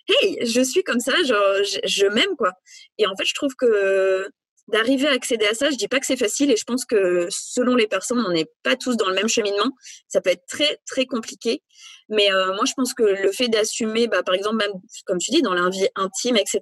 [0.09, 1.43] hey, je suis comme ça, genre,
[1.85, 2.53] je, m'aime, quoi.
[2.99, 4.29] Et en fait, je trouve que
[4.69, 7.29] d'arriver à accéder à ça, je dis pas que c'est facile et je pense que
[7.31, 9.71] selon les personnes, on n'est pas tous dans le même cheminement.
[10.09, 11.63] Ça peut être très, très compliqué.
[12.09, 14.65] Mais euh, moi, je pense que le fait d'assumer, bah, par exemple,
[15.05, 16.61] comme tu dis, dans la vie intime, etc.,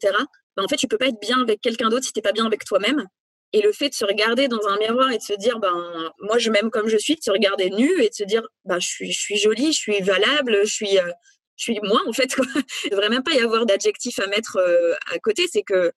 [0.56, 2.32] bah, en fait, tu peux pas être bien avec quelqu'un d'autre si tu n'es pas
[2.32, 3.06] bien avec toi-même.
[3.52, 6.38] Et le fait de se regarder dans un miroir et de se dire, ben, moi,
[6.38, 8.88] je m'aime comme je suis, de se regarder nu et de se dire, ben, je,
[8.88, 12.34] suis, jolie, je suis valable, je suis, euh, moi en fait.
[12.34, 12.44] Quoi.
[12.84, 14.58] Il ne devrait même pas y avoir d'adjectif à mettre
[15.12, 15.46] à côté.
[15.50, 15.92] C'est que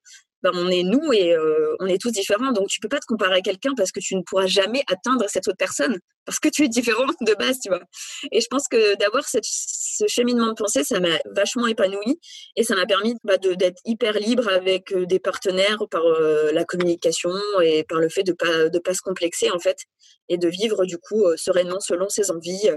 [0.52, 2.52] ben, on est nous et euh, on est tous différents.
[2.52, 5.26] Donc, tu peux pas te comparer à quelqu'un parce que tu ne pourras jamais atteindre
[5.28, 7.82] cette autre personne parce que tu es différent de base, tu vois.
[8.32, 12.20] Et je pense que d'avoir ce cheminement de pensée, ça m'a vachement épanoui
[12.56, 16.66] et ça m'a permis bah, d'être hyper libre avec euh, des partenaires par euh, la
[16.66, 17.32] communication
[17.62, 19.78] et par le fait de pas de pas se complexer en fait
[20.30, 22.70] et de vivre du coup sereinement selon ses envies,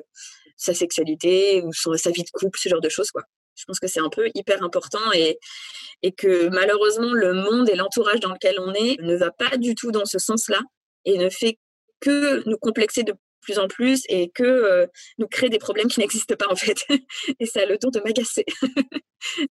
[0.56, 3.22] sa sexualité ou sa vie de couple, ce genre de choses, quoi.
[3.60, 5.38] Je pense que c'est un peu hyper important et,
[6.02, 9.74] et que malheureusement, le monde et l'entourage dans lequel on est ne va pas du
[9.74, 10.60] tout dans ce sens-là
[11.04, 11.58] et ne fait
[12.00, 14.86] que nous complexer de plus en plus et que euh,
[15.18, 16.86] nous créer des problèmes qui n'existent pas en fait.
[17.40, 18.44] et ça a le don de m'agacer.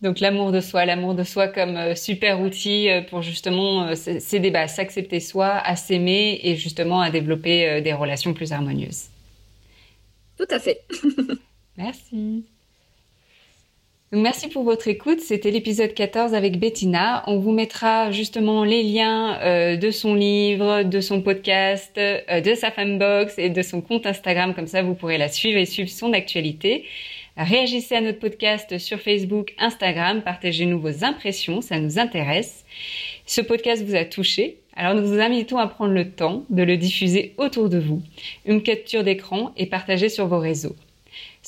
[0.00, 4.38] Donc l'amour de soi, l'amour de soi comme euh, super outil euh, pour justement ces
[4.38, 9.06] débats, s'accepter soi, à s'aimer et justement à développer des relations plus harmonieuses.
[10.36, 10.84] Tout à fait.
[11.76, 12.44] Merci
[14.12, 15.20] merci pour votre écoute.
[15.20, 17.22] C'était l'épisode 14 avec Bettina.
[17.26, 22.54] On vous mettra justement les liens euh, de son livre, de son podcast, euh, de
[22.54, 24.54] sa fanbox et de son compte Instagram.
[24.54, 26.84] Comme ça, vous pourrez la suivre et suivre son actualité.
[27.36, 30.22] Réagissez à notre podcast sur Facebook, Instagram.
[30.22, 31.60] Partagez-nous vos impressions.
[31.60, 32.64] Ça nous intéresse.
[33.26, 34.58] Ce podcast vous a touché.
[34.74, 38.00] Alors nous vous invitons à prendre le temps de le diffuser autour de vous.
[38.46, 40.76] Une capture d'écran et partager sur vos réseaux.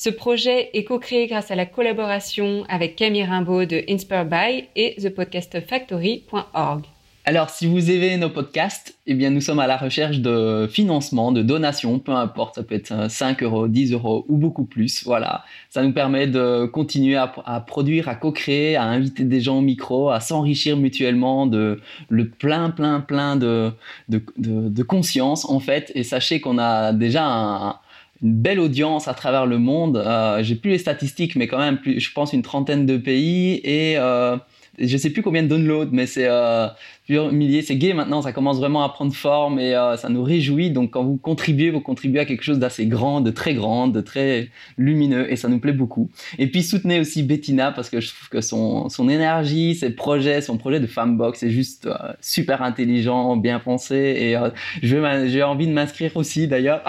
[0.03, 4.95] Ce projet est co-créé grâce à la collaboration avec Camille Rimbaud de Inspire By et
[4.99, 6.85] thepodcastfactory.org.
[7.23, 11.31] Alors, si vous aimez nos podcasts, eh bien, nous sommes à la recherche de financement,
[11.31, 15.03] de donations, peu importe, ça peut être 5 euros, 10 euros ou beaucoup plus.
[15.05, 17.27] Voilà, ça nous permet de continuer à,
[17.67, 21.79] produire, à co-créer, à inviter des gens au micro, à s'enrichir mutuellement de
[22.09, 23.71] le plein, plein, plein de,
[24.09, 25.91] de, de conscience, en fait.
[25.93, 27.75] Et sachez qu'on a déjà un,
[28.21, 29.97] une belle audience à travers le monde.
[29.97, 33.61] Euh, J'ai plus les statistiques, mais quand même, plus, je pense une trentaine de pays
[33.63, 34.37] et euh,
[34.79, 36.67] je sais plus combien de downloads, mais c'est euh,
[37.05, 37.61] plusieurs milliers.
[37.61, 40.69] C'est gay maintenant, ça commence vraiment à prendre forme et euh, ça nous réjouit.
[40.69, 44.01] Donc quand vous contribuez, vous contribuez à quelque chose d'assez grand, de très grand, de
[44.01, 46.09] très lumineux et ça nous plaît beaucoup.
[46.37, 50.41] Et puis soutenez aussi Bettina parce que je trouve que son, son énergie, ses projets,
[50.41, 54.49] son projet de Fembox est juste euh, super intelligent, bien pensé et euh,
[54.83, 56.83] j'ai envie de m'inscrire aussi d'ailleurs.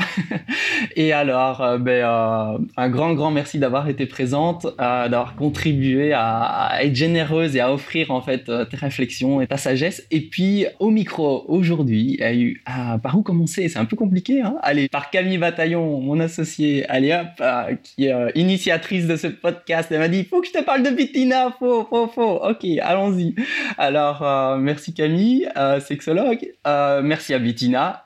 [0.96, 7.56] et alors, ben, un grand, grand merci d'avoir été présente, d'avoir contribué à, être généreuse
[7.56, 12.18] et à offrir en fait tes réflexions et ta sagesse et puis au micro aujourd'hui,
[12.22, 13.68] a eu ah, par où commencer?
[13.68, 14.40] C'est un peu compliqué.
[14.40, 14.56] Hein?
[14.62, 19.90] Allez, par Camille Bataillon, mon associée, allez euh, qui est euh, initiatrice de ce podcast.
[19.90, 22.40] Elle m'a dit, faut que je te parle de Bettina, faut, faut, faut.
[22.42, 23.34] Ok, allons-y.
[23.78, 25.48] Alors, euh, merci Camille,
[25.80, 26.52] sexologue.
[26.64, 28.04] merci à Bettina.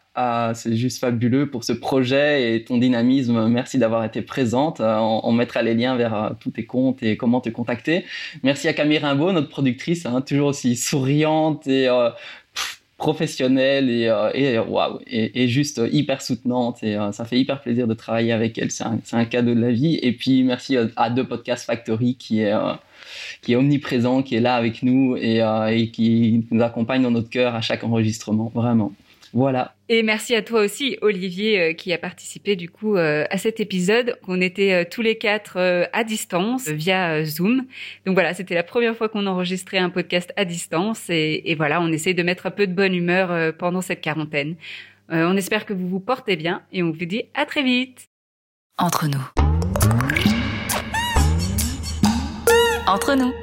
[0.55, 3.49] C'est juste fabuleux pour ce projet et ton dynamisme.
[3.49, 4.81] Merci d'avoir été présente.
[4.81, 8.05] on, mettra les liens vers tous tes comptes et comment te contacter.
[8.43, 11.89] Merci à Camille Rimbaud, notre productrice, hein, toujours aussi souriante et
[12.97, 16.83] professionnelle et, et, et, juste hyper soutenante.
[16.83, 18.71] Et ça fait hyper plaisir de travailler avec elle.
[18.71, 19.99] C'est un, cadeau de la vie.
[20.03, 22.55] Et puis merci à, The Podcast Factory qui est
[23.55, 27.85] omniprésent, qui est là avec nous et qui nous accompagne dans notre cœur à chaque
[27.85, 28.51] enregistrement.
[28.55, 28.93] Vraiment.
[29.37, 29.75] Voilà.
[29.91, 33.61] Et merci à toi aussi, Olivier, euh, qui a participé du coup euh, à cet
[33.61, 34.19] épisode.
[34.27, 35.59] On était euh, tous les quatre
[35.93, 37.67] à distance via Zoom.
[38.07, 41.11] Donc voilà, c'était la première fois qu'on enregistrait un podcast à distance.
[41.11, 44.57] Et, et, voilà, on essaye de mettre un peu de bonne humeur pendant cette quarantaine.
[45.11, 48.07] on espère que vous vous portez bien et on vous dit à très vite.
[48.79, 49.21] Entre nous.
[52.87, 53.35] Entre nous.